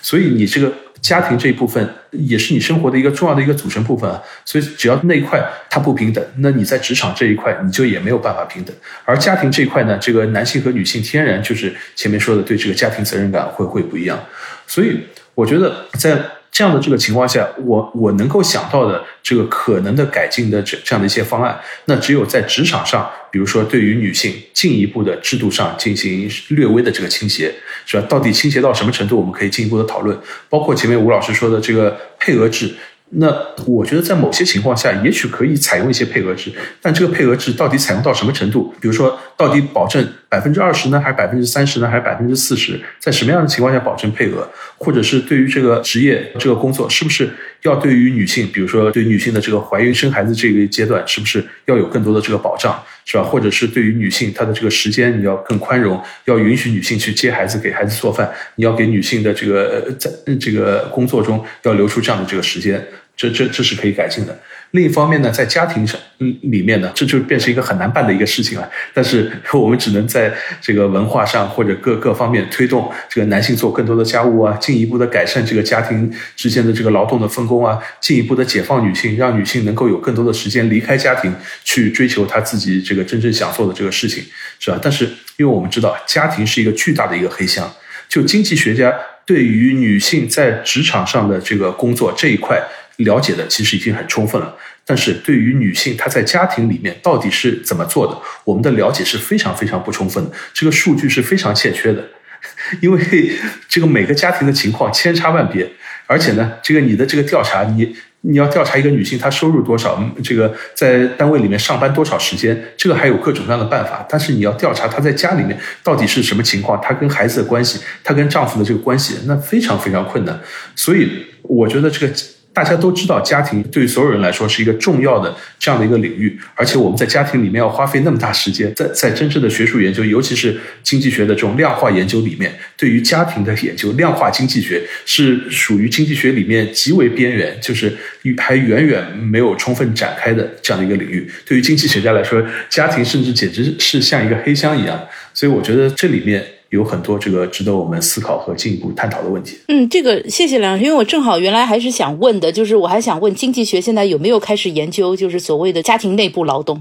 [0.02, 4.22] 所以你这个家庭这一部分也是你生活的一个重要的一个组成部分啊。
[4.46, 8.76] 所以只要那一块它不平等，那你在职场这一块你就也没有办法平等。
[9.06, 14.24] 而家庭这一块呢，这个男性和女性天然就是前面说的对这个家庭责任感会会不一样。
[14.68, 15.00] 所以
[15.34, 16.20] 我觉得在。
[16.52, 27.54] 这样的这个情况下，我我能够想到的这个可能的改进的这这样的一些方案，那只有在职场上，比如说对于女性进一步的制度上进行略微的这个倾斜，
[27.86, 28.06] 是吧？
[28.10, 30.18] 到底倾斜到什么程度，我们可以进一步的讨论。
[30.50, 32.76] 包括前面吴老师说的这个配额制。
[33.14, 33.28] 那
[33.66, 36.50] 我觉得在某些情况下，也许可以采用一些配额制，
[36.82, 38.74] 但这个配额制到底采用到什么程度？
[38.80, 42.80] 比如说，到底保证百分之二十呢，还是百分之三十呢，还是百分之四十？
[43.00, 44.48] 在什么样的情况下保证配额？
[44.78, 47.28] 或者是对于这个职业这个工作，是不是
[47.64, 53.24] 要对于女性，比如说对女性的这个怀孕生孩子这个阶段，是不是要有更多的这个保障，是吧？
[53.24, 60.08] 或者是对于女性她的这个时间，你要更宽容，要允许女性去接孩子、给孩子做饭，你要给女性的这个在
[60.40, 62.86] 这个工作中要留出这样的这个时间。
[63.16, 64.40] 这这这是可以改进的。
[64.72, 68.72] 另一方面呢，在家庭上嗯里面呢，这就变成一个很难办的一个事情了。
[68.94, 84.24] 但是我们只能在这个文化上或者各各方面推动这个男性做更多的家务啊，进一步的改善这个家庭之间的这个劳动的分工啊，进一步的解放女性，让女性能够有更多的时间离开家庭去追求她自己这个真正想做的这个事情，
[84.58, 84.80] 是吧？
[84.82, 85.04] 但是
[85.36, 87.70] 因为我们知道，家庭是一个巨大的一个黑箱，
[88.08, 88.94] 就经济学家
[89.26, 92.58] 对于女性在职场上的这个工作这一块。
[92.98, 102.04] 了解的其实已经很充分了，但是对于女性她在家庭里面到底是怎么做的，我们的了解是非常非常不充分的，这个数据是非常欠缺的，
[102.82, 103.32] 因为
[103.68, 105.68] 这个每个家庭的情况千差万别，
[106.06, 120.40] 而且呢，这个你的这个调查，你你要调查一个女性她收入多少，这个在单位里面上班多少时间，这个还有各种各样的办法，但是你要调查她在家里面到底是什么情况，她跟孩子的关系，她跟丈夫的这个关系，那非常非常困难，
[120.76, 122.14] 所以我觉得这个。
[122.54, 137.96] 大家都知道，家庭对于所有人来说是一个重要的这样的一个领域，而且我们在家庭里面要花费那么大时间，在在真正的学术研究，尤其是经济学的这种量化研究里面，对于家庭的研究，量化经济学是属于经济学里面极为边缘，就是
[138.38, 141.26] 还远远没有充分展开的这样的一个领域。
[141.46, 145.02] 对于经济学家来说，家庭甚至简直是像一个黑箱一样。
[145.34, 146.46] 所以，我觉得这里面。
[146.72, 149.58] 有很多这个值得我们思考和进一步探讨的问题。
[149.68, 156.78] 嗯，这个谢谢梁老师，因为我正好原来还是想问的，就是我还想问经济学现在有没有开始研究，就是所谓的家庭内部劳动，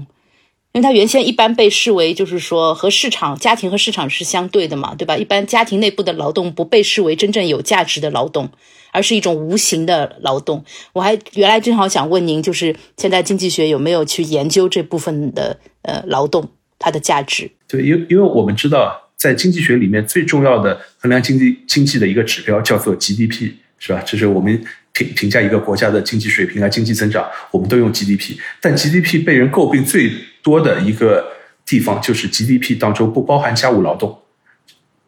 [0.71, 5.17] 因为它原先一般被视为就是说和市场、家庭和市场是相对的嘛，对吧？
[5.17, 8.49] 一般家庭内部的劳动不被视为真正有价值的劳动，
[8.93, 10.63] 而是一种无形的劳动。
[10.93, 16.47] 我还原来正好想问您，就是现在经济学有没有去研究这部分的呃劳动
[16.79, 17.51] 它的价值？
[17.67, 24.01] 对，因因为我们知道，在经济学里面最重要的衡量经济经济的一个指标叫做 GDP，是吧？
[24.05, 24.63] 这是我们。
[24.93, 28.37] 评评价一个国家的经济水平啊，经济增长，我们都用 GDP。
[28.59, 30.11] 但 GDP 被人诟病最
[30.43, 31.25] 多的一个
[31.65, 34.19] 地方，就是 GDP 当中不包含家务劳动，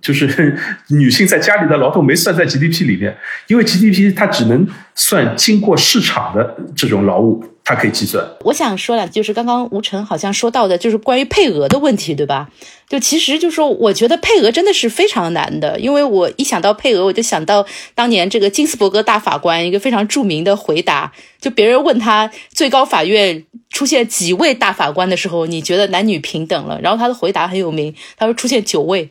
[0.02, 0.58] 就是
[0.88, 7.44] 女性在家里的劳动没算在 GDP 里面，因为 GDP 它只能算经过市场的这种劳务。
[7.66, 8.26] 它可以计算。
[8.42, 12.50] 我想说了，就是刚刚吴晨好像说到的，就是关于配额的问题，对吧？
[12.90, 26.82] 就其实就说，我觉得配额真的是非常难的，因为我一想到配额，我就想到当年这个金斯伯格大法官一个非常著名的回答，就别人问他最高法院出现几位大法官的时候，你觉得男女平等了？
[26.82, 29.10] 然后他的回答很有名，他说出现九位，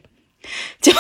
[0.82, 0.92] 就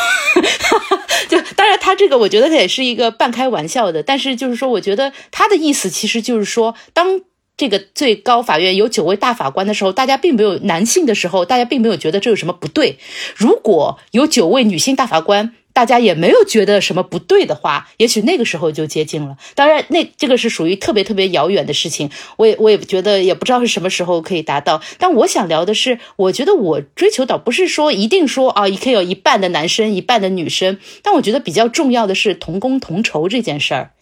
[1.28, 7.20] 就当然他这个我觉得他也是一个半开玩笑的，但是就是说，我觉得他的意思其实就是说当。
[7.56, 12.98] 这个最高法院有九位大法官的时候，大家并没有男性的时候，大家并没有觉得这有什么不对。
[13.36, 19.36] 如果有九位女性大法官，大家也没有觉得什么不对的话，也许那个时候就接近了。
[19.54, 24.82] 当然，那这个是属于特别特别遥远的事情，我也我也觉得也不知道是什么时候可以达到。
[24.98, 30.78] 但我想聊的是，我觉得我追求倒不是说一定说啊，可以有一半的男生，一半的女生。
[31.02, 33.92] 但我觉得比较重要的是同工同酬这件事儿。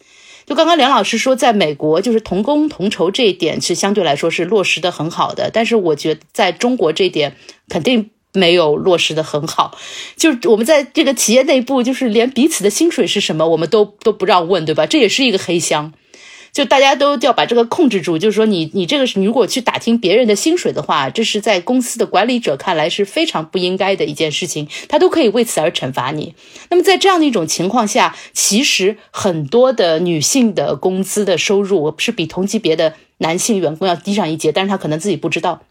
[0.51, 7.37] 就刚刚梁老师说，在美国就是同工同酬这一点是相对来说是落实的很好的，但是我觉得在中国这一点
[7.69, 9.77] 肯定没有落实的很好。
[10.17, 14.85] 就是我们在这个企业内部，就是连彼此的薪水是什么，我们都都不让问，对吧？
[14.85, 15.93] 这也是一个黑箱。
[16.51, 26.35] 就大家都要把这个控制住，就是说你你这个是，你如果去打听别人的薪水的话，这是在公司的管理者看来是非常不应该的一件事情，他都可以为此而惩罚你。
[26.69, 35.61] 那么在这样的一种情况下，其实很多的女性的工资的收入是比同级别的男性员工要低上一截，但是他可能自己不知道。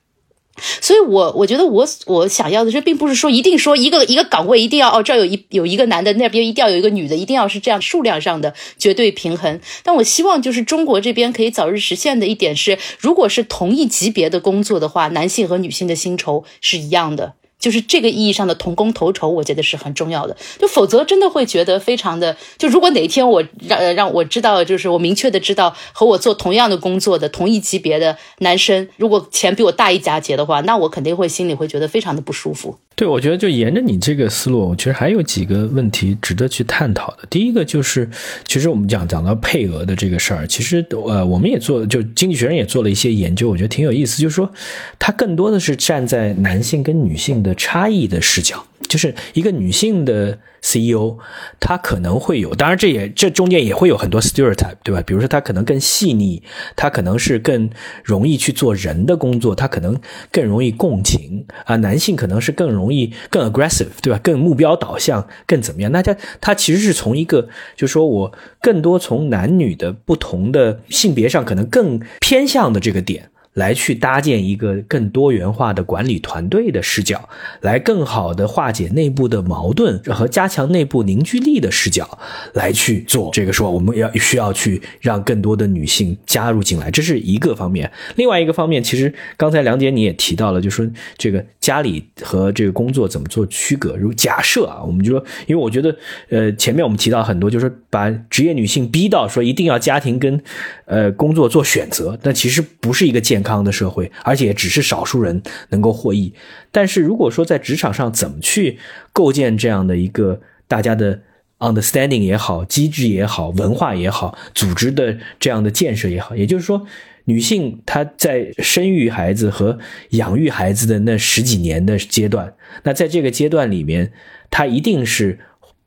[0.80, 9.60] 所以，我我觉得我我想要的这并不是说一定说一个一个岗位一定要哦这有一有一个男的那边一定要有一个女的一定要是这样数量上的绝对平衡。
[9.82, 17.34] 但我希望就是中国这边可以早日实现的一点是，如果是同一级别的工作的话，男性和女性的薪酬是一样的。
[17.60, 20.36] 就是这个意义上的同工同酬，我觉得是很重要的。
[20.58, 32.78] 就否则真的会觉得非常的，就如果哪一天我让让我知道，就是我明确的知道和我做同样的工作的同一级别的男生，如果钱比我大一家节的话，那我肯定会心里会觉得非常的不舒服。
[33.00, 37.18] 对，我觉得就沿着你这个思路，其实还有几个问题值得去探讨的。
[37.30, 38.06] 第一个就是，
[38.44, 44.52] 其实我们讲讲到配额的这个事儿，其实呃，我们也做，就经济学人也做了一些研究，我觉得挺有意思，就是说，
[44.98, 47.54] 它更多的是站在男性跟女性的。
[47.54, 51.18] 差异的视角，就是一个女性的 CEO，
[51.60, 55.02] 她可能会有，当然这也这中间也会有很多 stereotype，对吧？
[55.06, 56.42] 比如说她可能更细腻，
[56.74, 57.70] 她可能是更
[58.02, 59.98] 容易去做人的工作，她可能
[60.32, 61.76] 更容易共情啊。
[61.76, 64.18] 男性可能是更容易更 aggressive，对吧？
[64.22, 65.92] 更目标导向，更怎么样？
[65.92, 73.30] 那他他其实是从一个，就是说我更多从男女的不同的性别上，可能更偏向的这个点。
[73.54, 77.28] 来去搭建一个更多元化的管理团队的视角，
[77.60, 82.18] 来更好的化解内部的矛盾和加强内部凝聚力的视角，
[82.54, 87.90] 来去做这个说我们要需要去让更多的女性加入进来，这是一个方面。
[88.16, 90.86] 另外一个方面，其实刚才梁姐你也提到了，就说
[91.18, 93.96] 这个家里和这个工作怎么做区隔。
[93.96, 95.96] 如假设啊，我们就说，因为我觉得，
[96.28, 100.40] 呃，前面我们提到很多，就是把职业女性逼到说一定要家庭跟
[100.86, 103.50] 呃工作做选择，那其实不是一个健康。
[103.50, 106.32] 康的社会，而且只是少数人能够获益。
[106.70, 108.78] 但是如果说在职场上怎么去
[109.12, 111.20] 构建这样的一个大家的
[111.58, 116.86] understanding 也好，机制也好，文化也好，组织的这样的建设也好，也就是说，
[117.24, 119.76] 女性她在生育孩子和
[120.10, 124.12] 养育孩子的那十几年的阶段，那在这个阶段里面，
[124.48, 125.40] 她一定是。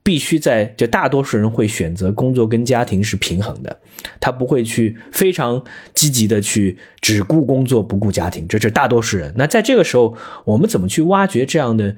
[0.03, 3.79] 必须在就大多数人会选择工作跟家庭是平衡的，
[4.19, 9.33] 他不会去非常积极的去只顾工作不顾家庭，这是大多数人。
[9.37, 11.95] 那在这个时候，我们怎么去挖掘这样的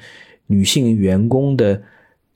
[0.48, 1.82] 女性员工的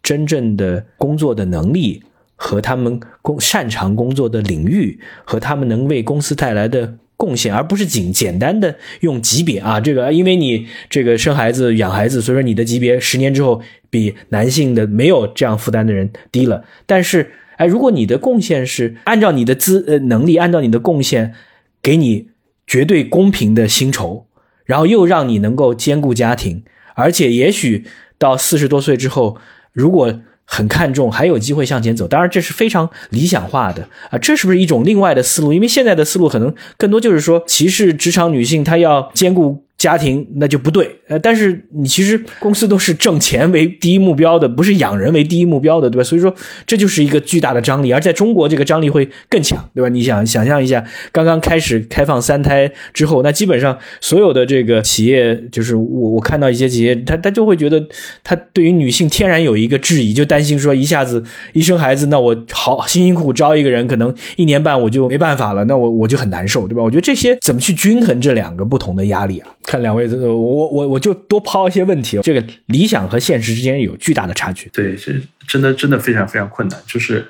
[0.01, 2.03] 真正的工作的能力
[2.35, 6.95] 和他们工擅长工作的领域和他们能为公司带来的？
[7.19, 16.63] 贡献，而不是仅简单的用级别啊，这个因为你这个生孩子养孩子，所以说你的级别十年之后比男性的没有这样负担的人低了。
[16.85, 21.33] 但是，哎，如果你的贡献是按照你的资呃能力，按照你的贡献
[21.81, 22.29] 给你
[22.65, 24.25] 绝对公平的薪酬。
[24.69, 26.61] 然后又让你能够兼顾家庭，
[26.93, 27.85] 而且也许
[28.19, 29.35] 到四十多岁之后，
[29.73, 32.07] 如果很看重，还有机会向前走。
[32.07, 35.53] 当然，这是非常理想化的啊，这是不是一种另外的思路？
[35.53, 39.63] 因为现在的思路可能更多就是说，歧视职场女性，她要兼顾。
[39.79, 46.03] 家庭那就不对，呃，但是你其实公司都是挣钱为第一目标的，不是养人为第一目标的，对吧？
[46.03, 46.35] 所以说
[46.67, 49.87] 这就是一个巨大的张力，而在中国这个张力会更强，对吧？
[49.87, 57.81] 你想想象一下，刚刚开始开放三胎之后，那基本上所有的这个企业，就是我我看到一些企业，他他就会觉得
[58.21, 61.23] 他对于女性天然有一个质疑，就担心说一下子
[61.53, 66.83] 一生孩子，那我好辛辛苦苦招一个人，可能一年半我就没办法了，那我我就很难受，对吧？
[66.83, 69.47] 我觉得这些怎么去均衡这两个不同的压力啊？
[69.69, 72.19] 看两位，我我我就多抛一些问题。
[72.23, 74.67] 这个理想和现实之间有巨大的差距。
[74.73, 75.13] 对，这
[75.47, 76.79] 真的真的非常非常困难。
[76.87, 77.23] 就是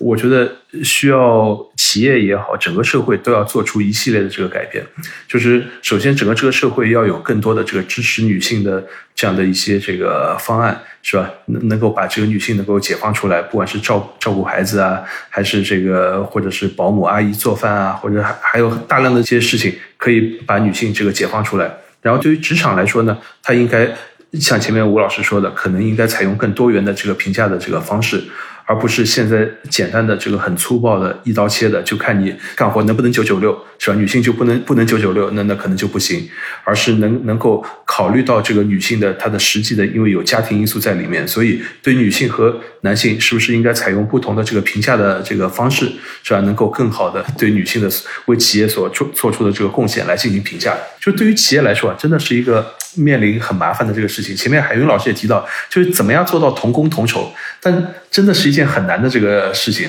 [0.00, 0.50] 我觉得
[0.82, 4.84] 需要企业也好，整个社会都要做出一系列的这个改变。
[5.28, 8.84] 就是首先，整个这个社会要有更多的这个支持女性的
[9.14, 10.82] 这样的一些这个方案。
[11.06, 11.30] 是吧？
[11.46, 21.70] 能能够把这个女性能够解放出来，不管是照照顾孩子啊，还是这个或者是保姆阿姨做饭啊，或者还还有大量的一些事情，可以把女性这个解放出来。
[22.04, 23.90] 然后对于职场来说呢，它应该
[24.34, 28.22] 像前面吴老师说的，可能应该采用更多元的这个评价的这个方式。
[28.66, 33.96] 而不是现在简单的这个很粗暴的一刀切的，就看你干活能不能九九六，是吧？
[33.96, 36.28] 女性就不能不能九九六，那那可能就不行。
[36.64, 45.84] 而是能能够考虑到这个女性的她的实际的，因为有家庭因素在里面，所以对女性和男性是不是应该采用不同的这个评价的这个方式，
[46.22, 46.40] 是吧？
[46.40, 47.90] 能够更好的对女性的
[48.26, 50.74] 为企业所做做出的这个贡献来进行评价。
[50.98, 54.34] 就对于企业来说啊，真的是一个面临很麻烦的这个事情。
[54.36, 59.88] 前面海云老师也提到，就是怎么样做到同工同酬，但真的是一件很难的这个事情。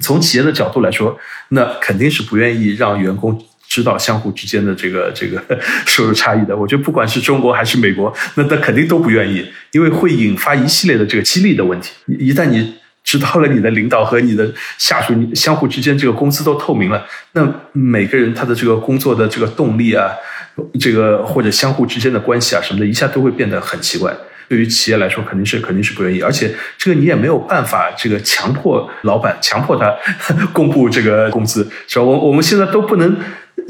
[0.00, 1.18] 从企业的角度来说，
[1.50, 5.40] 那肯定是不愿意让员工知道相互之间的这个 这个
[5.86, 6.56] 收入差异的。
[6.56, 11.92] 我觉得不管是中国还是美国，那那肯定都不愿意，因为会引发一系列的这个激励的问题。
[12.06, 20.10] 一旦你知道了你的领导和你的下属相互之间这个工资都透明了，那每个人他的这个工作的这个动力啊，
[20.78, 24.14] 这个或者相互之间的关系啊什么的，一下都会变得很奇怪。
[24.48, 29.94] 对于企业来说，肯定是肯定是不愿意，而且这个你也没有办法，这个强迫老板强迫他
[30.52, 32.04] 公布这个工资，是吧？
[32.04, 33.16] 我我们现在都不能。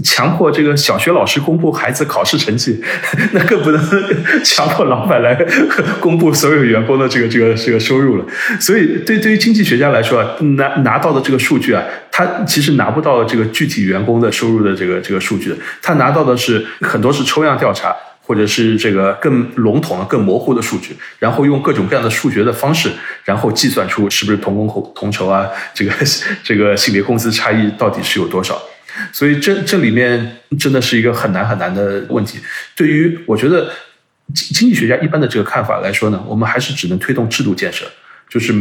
[0.02, 2.82] 强迫这个小学老师公布孩子考试成绩，
[3.32, 3.80] 那更不能
[4.44, 5.34] 强迫老板来
[6.00, 8.24] 公布所有员工的这个这个这个收入了。
[8.58, 22.90] 所以，对对于经济学家来说啊，拿拿到的这个数据啊，他其实拿不到这个具体员工的收入的这个这个数据，他拿到的是很多是抽样调查，或者是这个更笼统的、更模糊的数据，然后用各种各样的数学的方式，
[23.24, 25.92] 然后计算出是不是同工同同酬啊，这个
[26.42, 28.60] 这个性别工资差异到底是有多少。
[29.12, 32.38] 所以这这里面真的是一个很难很难的问题。
[32.76, 33.70] 对于我觉得
[34.34, 37.86] 经经济学家一般的这个看法来说呢，我们还是只能推动制度建设，
[38.28, 38.54] 就是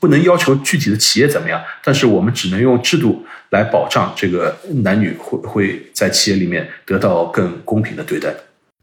[0.00, 8.34] 不能要求具体的企业怎么样，但是我们只能用制度来保障这个男女会会在企业里面得到更公平的对待。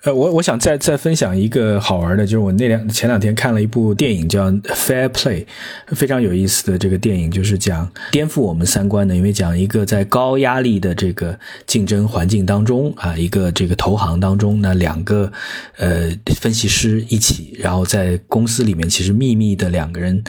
[0.03, 5.43] 呃，我我想再再分享一个好玩的，就是我那两前两天看了一部电影叫《Fair Play》，
[5.87, 11.37] 非常有意思的这个电影，就是讲颠覆我们三观的，因为讲一个在高压力的这个
[11.67, 15.29] 竞争环境当中啊，一个这个投行当中，那两个
[15.75, 20.23] 呃分析师一起，然后在公司里面其实秘密的两个人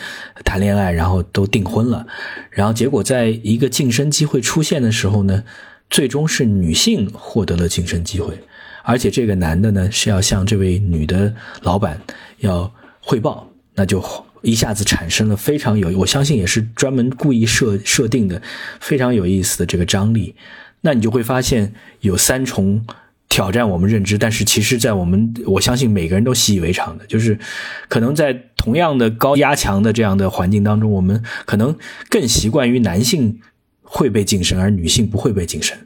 [0.44, 2.04] 谈恋爱，然后都订婚了，
[2.50, 5.44] 然后结果在一个晋升机会出现的时候呢，
[5.88, 8.36] 最终是女性获得了晋升机会。
[8.90, 11.32] 而且这个男的呢是要向这位女的
[11.62, 12.00] 老板
[12.38, 14.04] 要汇报，那就
[14.42, 18.42] 一下子产生了非常有，我相信也是专门故意设设定的
[18.80, 20.34] 非常有意思的这个张力。
[20.80, 22.84] 那你就会发现有三重
[23.28, 27.38] 挑战我们认知，但是其实在我们我相信每个人都习以为常的，就是
[27.88, 31.76] 可能在同样的高压强的这样的环境当中，我们可能
[32.08, 33.38] 更习惯于男性
[33.82, 35.78] 会被晋升，而女性不会被晋升。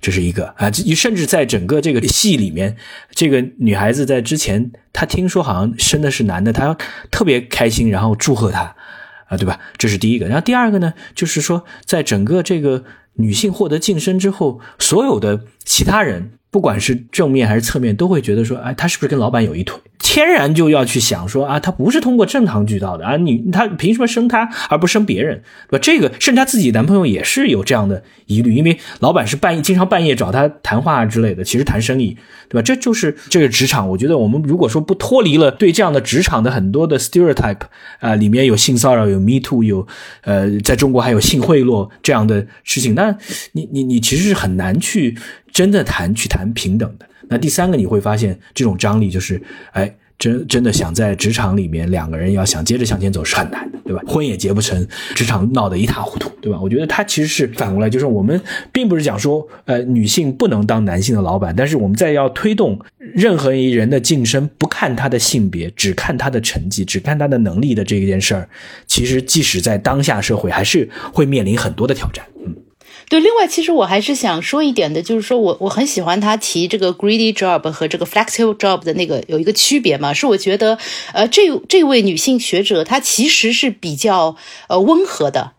[0.00, 2.76] 这是一个啊，甚至在整个这个戏里面，
[3.10, 6.76] 这个女孩子在之前，她听说好像生的是男的，她
[7.10, 8.76] 特别开心，然后祝贺他，
[9.26, 9.58] 啊，对吧？
[9.76, 10.26] 这是第一个。
[10.26, 12.84] 然后第二个呢，就是说，在整个这个
[13.14, 19.78] 女性获得晋升之后，所有的其他人，不管是正面还是侧面，都会觉得说，哎，他是不是跟老板有一腿？
[20.00, 25.42] 天然就要去想说啊，他不是通过正常渠道的啊，你他凭什么生他而不生别人？
[25.68, 25.82] 对吧？
[25.82, 32.16] 这个甚至他自己男朋友也是有这样的疑虑，因为老板是半夜经常半夜找他谈话之类的，其实谈生意，
[32.48, 32.62] 对吧？
[32.62, 33.88] 这就是这个职场。
[33.88, 37.62] 我觉得我们如果说不脱离了对这样的职场的很多的 stereotype
[37.98, 39.86] 啊，里面有性骚扰，有 me too，有
[40.22, 43.14] 呃，在中国还有性贿赂这样的事情，那
[43.52, 45.18] 你你你其实是很难去。
[45.52, 47.06] 真的谈去谈平等的。
[47.28, 49.40] 那第三个你会发现，这种张力就是，
[49.72, 49.94] 哎。
[50.18, 54.02] 真真的想在职场里面，两个人要想接着向前走是很难的，对吧？
[54.04, 54.84] 婚也结不成，
[55.14, 56.58] 职场闹得一塌糊涂，对吧？
[56.60, 58.40] 我觉得他其实是反过来，就是我们
[58.72, 68.48] 并不是讲说，呃，女性不能当男性的老板，但是我们在要推动任何一人的晋升，不看他的性别，只看他的成绩，只看他的能力的这一件事儿，
[68.88, 72.56] 其实即使在当下社会，还是会面临很多的挑战，嗯。
[73.08, 80.78] 对，另外其实我还是想说一点的，就是说我我很喜欢他提这个 greedy job 和这个 flexible job 的那个有一个区别嘛，是我觉得，
[81.14, 84.36] 呃，这这位女性学者她其实是比较
[84.68, 85.52] 呃温和的，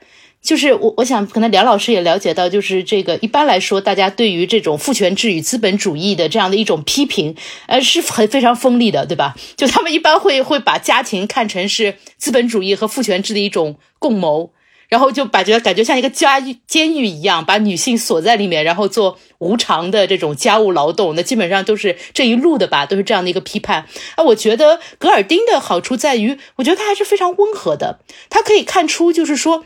[0.43, 7.35] 就是我我想可能梁老师也了解到，就是这个一般来说，大家对于这种父权制与资本主义的这样的一种批评，
[7.65, 9.35] 呃，是很非常锋利的，对吧？
[9.57, 14.51] 就他们一般会会把家庭看成是资本主义和父权制的一种共谋。
[14.89, 21.15] 然后就感觉得感觉像一个家监狱一样，把女性锁在里面，然后做无偿的这种家务劳动。
[21.15, 23.85] 那基本上都是这一路的吧，都是这样的一个批判。
[24.15, 27.99] 啊，我觉得格尔丁的好处在于，我觉得他还是非常温和的。
[28.29, 29.63] 他可以看出，就是说，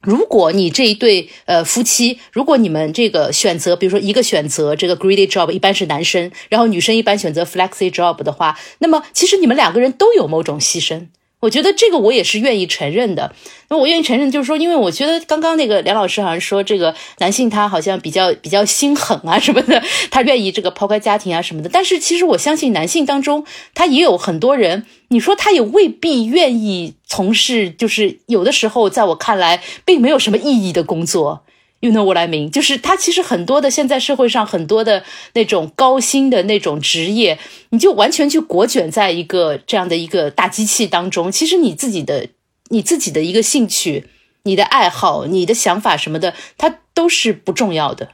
[0.00, 11.08] 如果你这一对呃夫妻，如果你们这个选择，比如说一个选择这个 greedy job，一般是男生，然后女生一般选择 flexi job 的话，那么其实你们两个人都有某种牺牲。
[11.42, 13.34] 我觉得这个我也是愿意承认的。
[13.68, 21.68] 那我愿意承认，就是说，因为我觉得刚刚那个梁老师好像说，这个男性他好像比较比较心狠啊什么的，他愿意这个抛开家庭啊什么的。
[21.68, 31.42] 但是其实我相信男性当中，他也有很多人，你说他也未必愿意从事，就是有的时候在我看来并没有什么意义的工作。
[31.82, 32.48] You know what I mean？
[32.48, 35.02] 就是他其实很多的现在社会上很多的
[35.32, 41.32] 那种高薪的那种职业，你就完全去裹卷在一个这样的一个大机器当中。
[41.32, 42.28] 其实你自己的
[42.68, 44.06] 你自己的一个兴趣、
[44.44, 48.10] 你的爱好、你的想法什么的，它都是不重要的。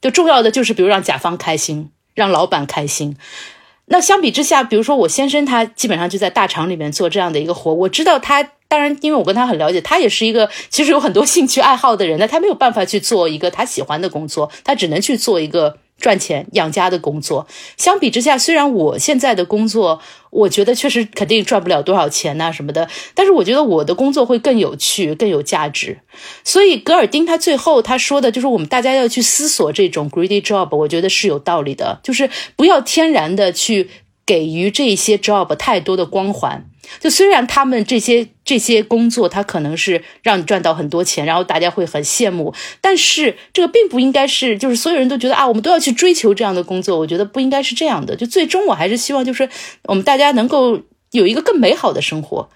[0.00, 3.16] 就重要的就是比如让甲方开心，让老板开心。
[3.86, 8.52] 那相比之下，比如说我先生他基本上就在大厂里面做这样的一个活，我知道他。
[8.68, 12.18] 当然，因为我跟他很了解，他也是一个 其实有很多兴趣爱好的人。
[12.18, 17.46] 那他没有办法去做一个他喜欢的工作，他只能去做一个赚钱养家的工作。
[17.78, 20.00] 相比之下，虽然我现在的工作，
[20.30, 26.00] 我觉得确实肯定赚不了多少钱呐什么的，但是我觉得我的工作会更有趣、更有价值。
[26.44, 33.88] 所以，格尔丁他最后他说的就是，我们大家要去思索这种 greedy job，我觉得是有道理的，就是不要天然的去
[34.28, 36.66] 给予这些 job 太多的光环。
[37.00, 48.16] 就虽然他们这些这些工作，它可能是让你赚到很多钱，然后大家会很羡慕，但是这个并不应该是，就是所有人都觉得啊，我们都要去追求这样的工作，我觉得不应该是这样的。
[48.16, 49.48] 就最终我还是希望，就是
[49.84, 50.80] 我们大家能够
[51.12, 52.48] 有一个更美好的生活。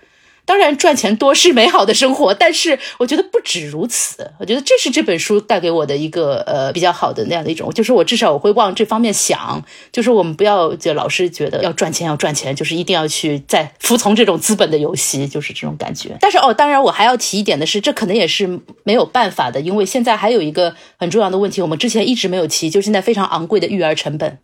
[0.45, 4.32] 当然，赚钱多是美好的生活，但是我觉得不止如此。
[4.40, 16.16] 我觉得这是这本书带给我的一个呃比较好的那样的一种，就是我至少我会往这方面想，就是我们不要就老是觉得要赚钱要赚钱，就是一定要去在服从这种资本的游戏，就是这种感觉。
[16.20, 24.38] 但是哦，当然我还要提一点的是，这可能也是没有办法的，因为现在还有一个很重要的问题，我们之前一直没有提，就是现在非常昂贵的育儿成本。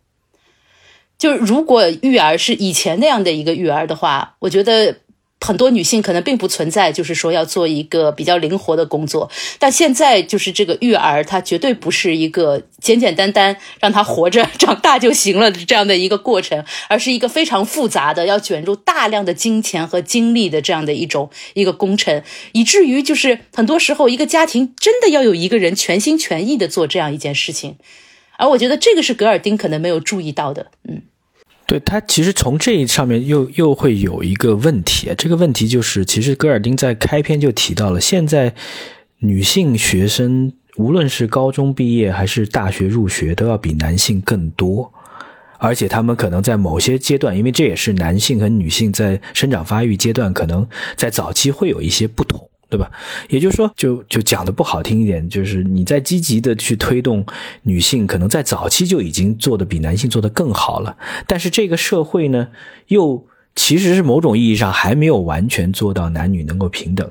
[1.17, 4.95] 就是如果育儿是以前那样的一个育儿的话，我觉得。
[5.41, 22.21] 很多女性可能并不存在，就是说要做一个比较灵活的工作，但现在就是这个育儿，它绝对不是一个简简单单让她活着长大就行了这样的一个过程，而是一个非常复杂的，要卷入大量的金钱和精力的这样的一种一个工程，
[22.51, 27.77] 以至于就是很多时候一个家庭真的要有一个人全心全意的做这样一件事情，
[28.37, 31.03] 而我觉得这个是格尔丁可能没有注意到的，嗯。
[31.69, 38.51] 对他其实从这一上面又又会有一个问题，这个问题就是，其实戈尔丁在开篇就提到了，现在
[39.19, 44.91] 女性学生无论是高中毕业还是大学入学，都要比男性更多，
[45.59, 52.48] 而且他们可能在某些阶段，因为这也是男性和女性在生长发育阶段，可能在早期会有一些不同。
[52.69, 52.91] 对吧？
[53.29, 57.25] 也就是说，就就讲的不好听一点，就是你在积极的去推动
[57.63, 60.95] 女性，可能在早期就已经做的比男性做的更好了。
[61.25, 62.49] 但是这个社会呢，
[62.89, 67.09] 又其实是某种意义上还没有完全做到男女能够平等。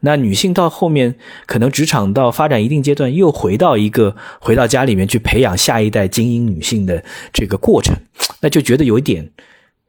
[0.00, 7.02] 那女性到后面，可能职场到发展一定阶段，又回到一个回到家里面去培养下一代精英女性的
[7.32, 7.96] 这个过程，
[8.40, 9.28] 那就觉得有一点。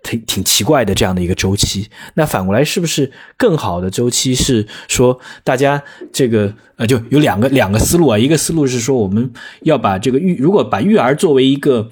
[0.04, 5.82] 挺挺奇怪的这样的一个周期，那反过来是不是更好的周期是说大家
[6.12, 9.32] 这个呃就有两个两个思路啊，一个思路是说我们
[9.62, 11.90] 要把这个育如果把育儿作为一个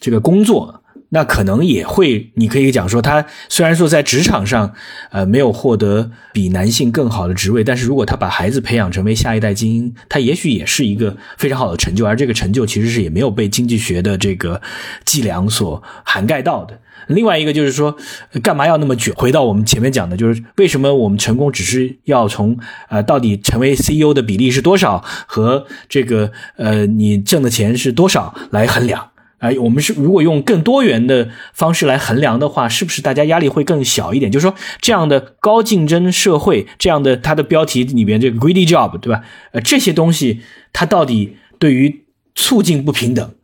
[0.00, 4.74] 这个工作，那可能也会，你可以讲说，他虽然说在职场上，
[5.10, 14.60] 呃，没有获得比男性更好的职位，但是如果他把孩子培养成为下一代精英，他也许也是一个非常好的成就，而这个成就其实是也没有被经济学的这个
[15.04, 16.78] 计量所涵盖到的。
[17.08, 17.96] 另外一个就是说，
[18.42, 19.14] 干嘛要那么卷？
[19.14, 29.10] 回到我们前面讲的，就是为什么我们成功只是要从呃到底成为 CEO 的比例是多少和这个呃你挣的钱是多少来衡量？
[29.38, 34.32] 哎，我们是如果用更多元的方式来衡量的话，是不是大家压力会更小一点？
[34.32, 39.22] 就是说，这样的高竞争社会，这样的它的标题里边这个 greedy job，对吧？
[39.52, 40.40] 呃，这些东西
[40.72, 43.34] 它到底对于促进不平等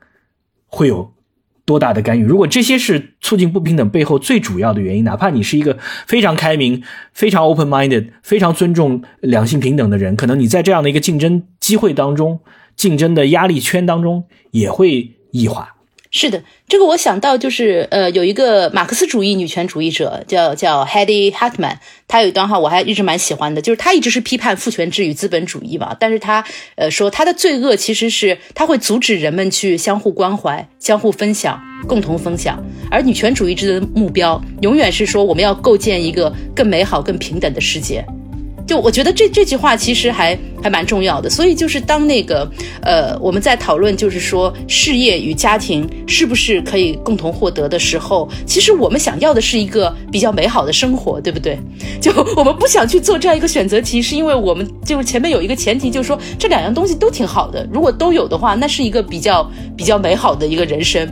[0.66, 1.11] 会有
[1.72, 2.22] 多大的干预？
[2.22, 6.82] 如果这些是促进不平等背后最主要的原因，哪怕你是一个非常开明、
[7.14, 12.40] 非常 open minded、非常尊重两性平等的人，可能你在这样的一个竞争机会当中、
[12.76, 15.76] 竞争的压力圈当中也会异化。
[16.14, 26.44] 是的，这个我想到就是呃，有一个马克思主义女权主义者叫叫 Hedy Hartman，她有一段话我还一直蛮喜欢的，就是她一直是批判父权制与资本主义嘛，但是她
[26.76, 31.58] 呃说她的罪恶其实是她会阻止人们去相互关怀、相互分享、
[31.88, 38.04] 共同分享，而女权主义者的目标永远是说我们要构建一个更美好、更平等的世界。
[38.66, 42.50] 就我觉得这这句话其实还还蛮重要的，所以就是当那个
[42.82, 51.58] 呃我们在讨论就是说事业与家庭是不是可以共同获得的时候，其实我们想要的是一个比较美好的生活，对不对？
[52.00, 61.06] 就我们不想去做这样一个选择题，是因为我们就是前面有一个前提，就是说这两样东西都挺好的，如果都有的话，那是一个比较比较美好的一个人生。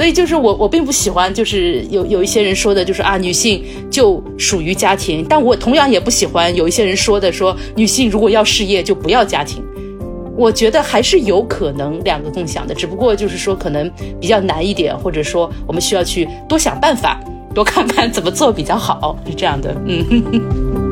[0.00, 5.22] 所以就是我，我并不喜欢，就是有有一些人说的，就是啊，女性就属于家庭。
[5.28, 9.62] 但我同样也不喜欢有一些人说的，说女性如果要事业就不要家庭。
[10.38, 17.20] 我觉得还是有可能两个共享的，只不过就是说可能比较难一点，或者说我们需要去多想办法，
[17.54, 20.89] 多看看怎么做比较好，是这样的，嗯。